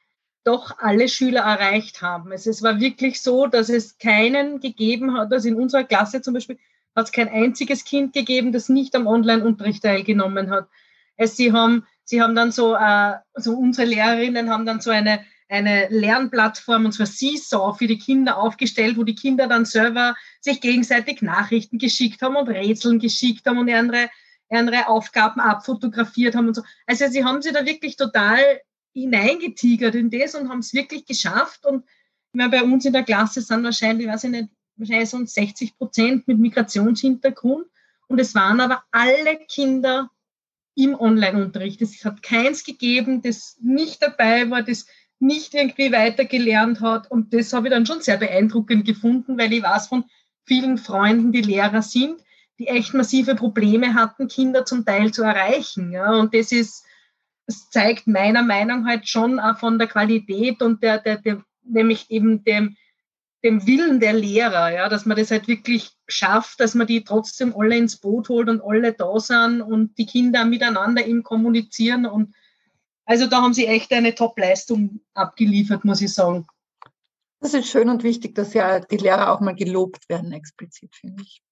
doch 0.44 0.78
alle 0.80 1.08
Schüler 1.08 1.42
erreicht 1.42 2.02
haben. 2.02 2.32
Es, 2.32 2.46
es 2.48 2.62
war 2.62 2.80
wirklich 2.80 3.22
so, 3.22 3.48
dass 3.48 3.70
es 3.70 3.98
keinen 3.98 4.60
gegeben 4.60 5.18
hat, 5.18 5.32
also 5.32 5.48
in 5.48 5.56
unserer 5.56 5.84
Klasse 5.84 6.22
zum 6.22 6.34
Beispiel 6.34 6.60
hat 6.96 7.06
es 7.06 7.12
kein 7.12 7.30
einziges 7.30 7.86
Kind 7.86 8.14
gegeben, 8.14 8.52
das 8.52 8.70
nicht 8.70 8.96
am 8.96 9.08
Online-Unterricht 9.08 9.84
teilgenommen 9.84 10.50
hat. 10.52 10.68
Es, 11.16 11.36
sie 11.36 11.52
haben, 11.52 11.88
sie 12.04 12.22
haben 12.22 12.36
dann 12.36 12.52
so, 12.52 12.76
äh, 12.76 13.14
so 13.36 13.54
unsere 13.54 13.88
Lehrerinnen 13.88 14.50
haben 14.50 14.66
dann 14.66 14.82
so 14.82 14.92
eine, 14.92 15.26
eine 15.50 15.88
Lernplattform, 15.90 16.86
und 16.86 16.92
zwar 16.92 17.06
Seesaw 17.06 17.74
für 17.78 17.88
die 17.88 17.98
Kinder 17.98 18.38
aufgestellt, 18.38 18.98
wo 18.98 19.04
die 19.04 19.16
Kinder 19.16 19.48
dann 19.48 19.66
selber 19.66 20.16
sich 20.42 20.62
gegenseitig 20.62 21.22
Nachrichten 21.22 21.78
geschickt 21.78 22.22
haben 22.22 22.36
und 22.36 22.50
Rätseln 22.50 23.00
geschickt 23.00 23.46
haben 23.46 23.58
und 23.58 23.70
andere, 23.70 24.10
andere 24.50 24.88
Aufgaben 24.88 25.40
abfotografiert 25.40 26.36
haben 26.36 26.48
und 26.48 26.56
so. 26.56 26.64
Also 26.86 27.08
sie 27.08 27.24
haben 27.24 27.42
sich 27.42 27.54
da 27.54 27.66
wirklich 27.66 27.96
total 27.96 28.40
hineingetigert 28.94 29.96
in 29.96 30.10
das 30.10 30.36
und 30.36 30.50
haben 30.50 30.60
es 30.60 30.74
wirklich 30.74 31.06
geschafft. 31.06 31.66
Und 31.66 31.84
meine, 32.34 32.50
bei 32.50 32.64
uns 32.64 32.86
in 32.86 32.94
der 32.94 33.04
Klasse 33.04 33.42
sind 33.42 33.64
wahrscheinlich, 33.64 34.08
weiß 34.08 34.26
ich 34.26 34.32
nicht, 34.32 34.50
wahrscheinlich 34.76 35.10
so 35.10 35.24
60 35.24 35.78
Prozent 35.78 36.28
mit 36.28 36.40
Migrationshintergrund. 36.40 37.66
Und 38.08 38.20
es 38.20 38.36
waren 38.36 38.60
aber 38.60 38.84
alle 38.92 39.38
Kinder 39.48 40.10
im 40.76 40.96
Online-Unterricht. 40.96 41.82
Es 41.82 42.04
hat 42.04 42.24
keins 42.24 42.64
gegeben, 42.64 43.22
das 43.22 43.58
nicht 43.62 44.02
dabei 44.02 44.50
war, 44.50 44.64
das 44.64 44.88
nicht 45.20 45.54
irgendwie 45.54 45.92
weitergelernt 45.92 46.82
hat. 46.82 47.10
Und 47.10 47.34
das 47.34 47.54
habe 47.54 47.68
ich 47.68 47.74
dann 47.74 47.86
schon 47.86 48.02
sehr 48.02 48.18
beeindruckend 48.18 48.86
gefunden, 48.86 49.38
weil 49.38 49.54
ich 49.54 49.64
weiß 49.64 49.88
von 49.88 50.06
vielen 50.46 50.78
Freunden, 50.78 51.32
die 51.32 51.42
Lehrer 51.42 51.82
sind, 51.82 52.22
die 52.60 52.68
echt 52.68 52.94
massive 52.94 53.36
Probleme 53.36 53.94
hatten, 53.94 54.28
Kinder 54.28 54.66
zum 54.66 54.86
Teil 54.86 55.12
zu 55.12 55.24
erreichen. 55.24 55.92
Ja. 55.92 56.20
Und 56.20 56.34
das 56.34 56.52
ist, 56.52 56.86
das 57.46 57.70
zeigt 57.70 58.08
meiner 58.08 58.44
Meinung 58.44 58.84
nach 58.84 58.90
halt 58.90 59.08
schon 59.08 59.40
auch 59.40 59.58
von 59.58 59.78
der 59.78 59.88
Qualität 59.88 60.62
und 60.62 60.82
der, 60.82 61.00
der, 61.00 61.18
der 61.18 61.44
nämlich 61.64 62.10
eben 62.10 62.44
dem, 62.44 62.76
dem 63.44 63.68
Willen 63.68 64.00
der 64.00 64.14
Lehrer, 64.14 64.72
ja, 64.72 64.88
dass 64.88 65.06
man 65.06 65.18
das 65.18 65.32
halt 65.32 65.48
wirklich 65.48 65.92
schafft, 66.08 66.60
dass 66.60 66.76
man 66.76 66.88
die 66.88 67.04
trotzdem 67.04 67.54
alle 67.58 67.78
ins 67.78 67.98
Boot 67.98 68.30
holt 68.30 68.48
und 68.48 68.62
alle 68.62 68.94
da 68.94 69.20
sind 69.20 69.62
und 69.62 69.98
die 69.98 70.06
Kinder 70.06 70.46
miteinander 70.46 71.06
eben 71.06 71.24
kommunizieren 71.24 72.06
und 72.06 72.34
also 73.06 73.28
da 73.28 73.42
haben 73.42 73.54
sie 73.54 73.68
echt 73.68 73.92
eine 73.92 74.16
Top-Leistung 74.16 75.02
abgeliefert, 75.14 75.84
muss 75.84 76.02
ich 76.02 76.14
sagen. 76.14 76.48
Das 77.42 77.54
ist 77.54 77.68
schön 77.68 77.90
und 77.90 78.04
wichtig, 78.04 78.36
dass 78.36 78.54
ja 78.54 78.80
die 78.80 78.96
Lehrer 78.96 79.34
auch 79.34 79.42
mal 79.42 79.56
gelobt 79.56 80.08
werden, 80.08 80.32
explizit, 80.32 80.96
finde 80.96 81.24
ich. 81.24 81.44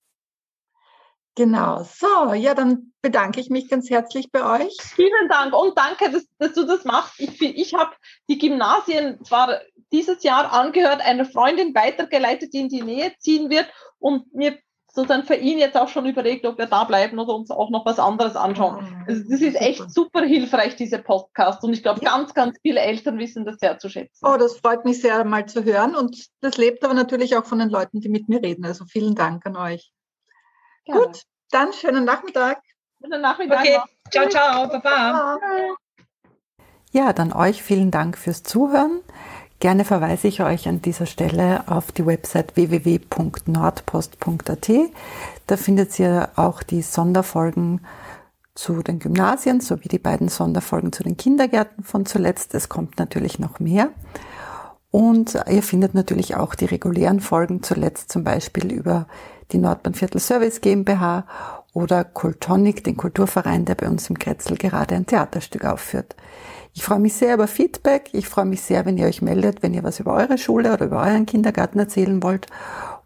Genau, 1.36 1.84
so, 1.84 2.34
ja, 2.34 2.54
dann 2.54 2.92
bedanke 3.02 3.40
ich 3.40 3.50
mich 3.50 3.70
ganz 3.70 3.90
herzlich 3.90 4.32
bei 4.32 4.66
euch. 4.66 4.76
Vielen 4.82 5.30
Dank 5.30 5.54
und 5.54 5.78
danke, 5.78 6.12
dass, 6.12 6.26
dass 6.38 6.54
du 6.54 6.66
das 6.66 6.84
machst. 6.84 7.20
Ich, 7.20 7.42
ich 7.42 7.74
habe 7.74 7.92
die 8.30 8.38
Gymnasien 8.38 9.24
zwar 9.24 9.62
dieses 9.94 10.24
Jahr 10.24 10.52
angehört, 10.52 11.02
einer 11.02 11.26
Freundin 11.26 11.74
weitergeleitet, 11.74 12.54
die 12.54 12.60
in 12.60 12.70
die 12.70 12.82
Nähe 12.82 13.14
ziehen 13.20 13.50
wird 13.50 13.68
und 14.00 14.34
mir 14.34 14.58
sozusagen 14.94 15.24
für 15.24 15.36
ihn 15.36 15.58
jetzt 15.58 15.78
auch 15.78 15.88
schon 15.88 16.06
überlegt, 16.06 16.46
ob 16.46 16.58
wir 16.58 16.66
da 16.66 16.84
bleiben 16.84 17.18
oder 17.18 17.34
uns 17.34 17.50
auch 17.50 17.70
noch 17.70 17.86
was 17.86 17.98
anderes 17.98 18.36
anschauen. 18.36 18.76
Ah, 18.82 19.06
also 19.08 19.24
das 19.30 19.42
ist 19.42 19.60
echt 19.60 19.90
super 19.90 20.22
hilfreich, 20.22 20.76
diese 20.76 21.00
Podcast. 21.00 21.64
Und 21.64 21.72
ich 21.72 21.82
glaube, 21.82 22.02
ja. 22.04 22.12
ganz, 22.12 22.34
ganz 22.34 22.58
viele 22.62 22.82
Eltern 22.82 23.18
wissen 23.18 23.46
das 23.46 23.58
sehr 23.60 23.80
zu 23.80 23.90
schätzen. 23.90 24.26
Oh, 24.26 24.36
das 24.38 24.58
freut 24.58 24.84
mich 24.84 25.02
sehr, 25.02 25.24
mal 25.24 25.46
zu 25.46 25.64
hören. 25.64 25.96
Und 25.96 26.28
das 26.42 26.58
lebt 26.58 26.84
aber 26.84 26.94
natürlich 26.94 27.38
auch 27.38 27.46
von 27.46 27.60
den 27.60 27.70
Leuten, 27.70 28.02
die 28.02 28.10
mit 28.10 28.28
mir 28.28 28.42
reden. 28.42 28.66
Also 28.66 28.84
vielen 28.86 29.16
Dank 29.16 29.46
an 29.46 29.56
euch. 29.56 29.94
Gerne. 30.86 31.06
Gut, 31.06 31.22
dann 31.52 31.74
schönen 31.74 32.06
Nachmittag. 32.06 32.62
Schönen 33.02 33.22
Nachmittag. 33.22 33.60
Okay, 33.60 33.78
ciao, 34.12 34.30
ciao, 34.30 34.68
baba. 34.68 35.38
Ja, 36.92 37.14
dann 37.14 37.34
euch 37.34 37.64
vielen 37.64 37.92
Dank 37.92 38.18
fürs 38.18 38.44
Zuhören. 38.44 39.02
Gerne 39.60 39.86
verweise 39.86 40.28
ich 40.28 40.42
euch 40.42 40.68
an 40.68 40.82
dieser 40.82 41.06
Stelle 41.06 41.64
auf 41.68 41.92
die 41.92 42.06
Website 42.06 42.56
www.nordpost.at. 42.56 44.72
Da 45.48 45.58
findet 45.58 46.00
ihr 46.00 46.30
auch 46.36 46.64
die 46.64 46.82
Sonderfolgen 46.82 47.86
zu 48.56 48.82
den 48.82 49.00
Gymnasien 49.00 49.62
sowie 49.62 49.88
die 49.88 50.00
beiden 50.00 50.30
Sonderfolgen 50.30 50.92
zu 50.92 51.04
den 51.04 51.16
Kindergärten 51.16 51.84
von 51.84 52.06
zuletzt. 52.06 52.56
Es 52.56 52.70
kommt 52.70 52.98
natürlich 53.00 53.40
noch 53.40 53.60
mehr. 53.60 53.90
Und 54.90 55.38
ihr 55.48 55.64
findet 55.64 55.94
natürlich 55.94 56.36
auch 56.36 56.56
die 56.56 56.66
regulären 56.66 57.22
Folgen 57.22 57.64
zuletzt 57.64 58.12
zum 58.12 58.24
Beispiel 58.24 58.74
über 58.74 59.08
die 59.52 59.58
Nordbahnviertel 59.58 60.20
Service 60.20 60.62
GmbH 60.62 61.26
oder 61.74 62.04
Kultonic, 62.04 62.84
den 62.84 62.98
Kulturverein, 62.98 63.66
der 63.66 63.76
bei 63.76 63.88
uns 63.88 64.10
im 64.10 64.20
Kretzel 64.20 64.58
gerade 64.58 64.96
ein 64.96 65.06
Theaterstück 65.06 65.66
aufführt. 65.66 66.16
Ich 66.74 66.84
freue 66.84 67.00
mich 67.00 67.14
sehr 67.14 67.34
über 67.34 67.48
Feedback. 67.48 68.10
Ich 68.14 68.28
freue 68.28 68.46
mich 68.46 68.62
sehr, 68.62 68.86
wenn 68.86 68.98
ihr 68.98 69.08
euch 69.08 69.22
meldet, 69.22 69.62
wenn 69.62 69.74
ihr 69.74 69.84
was 69.84 70.00
über 70.00 70.14
eure 70.14 70.38
Schule 70.38 70.74
oder 70.74 70.86
über 70.86 71.02
euren 71.02 71.26
Kindergarten 71.26 71.80
erzählen 71.80 72.24
wollt 72.24 72.48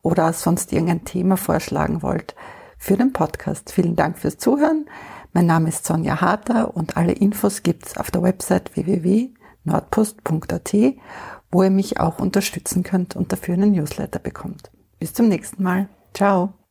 oder 0.01 0.31
sonst 0.33 0.71
irgendein 0.71 1.05
Thema 1.05 1.35
vorschlagen 1.37 2.03
wollt 2.03 2.35
für 2.77 2.95
den 2.97 3.11
Podcast. 3.13 3.71
Vielen 3.71 3.95
Dank 3.95 4.19
fürs 4.19 4.37
Zuhören. 4.37 4.85
Mein 5.33 5.47
Name 5.47 5.69
ist 5.69 5.85
Sonja 5.85 6.21
Harter 6.21 6.75
und 6.75 6.95
alle 6.95 7.13
Infos 7.13 7.63
gibt's 7.63 7.97
auf 7.97 8.11
der 8.11 8.21
Website 8.21 8.75
www.nordpost.at, 8.75 10.73
wo 11.51 11.63
ihr 11.63 11.71
mich 11.71 11.99
auch 11.99 12.19
unterstützen 12.19 12.83
könnt 12.83 13.15
und 13.15 13.31
dafür 13.31 13.55
einen 13.55 13.71
Newsletter 13.71 14.19
bekommt. 14.19 14.69
Bis 14.99 15.13
zum 15.13 15.27
nächsten 15.27 15.63
Mal. 15.63 15.89
Ciao. 16.15 16.64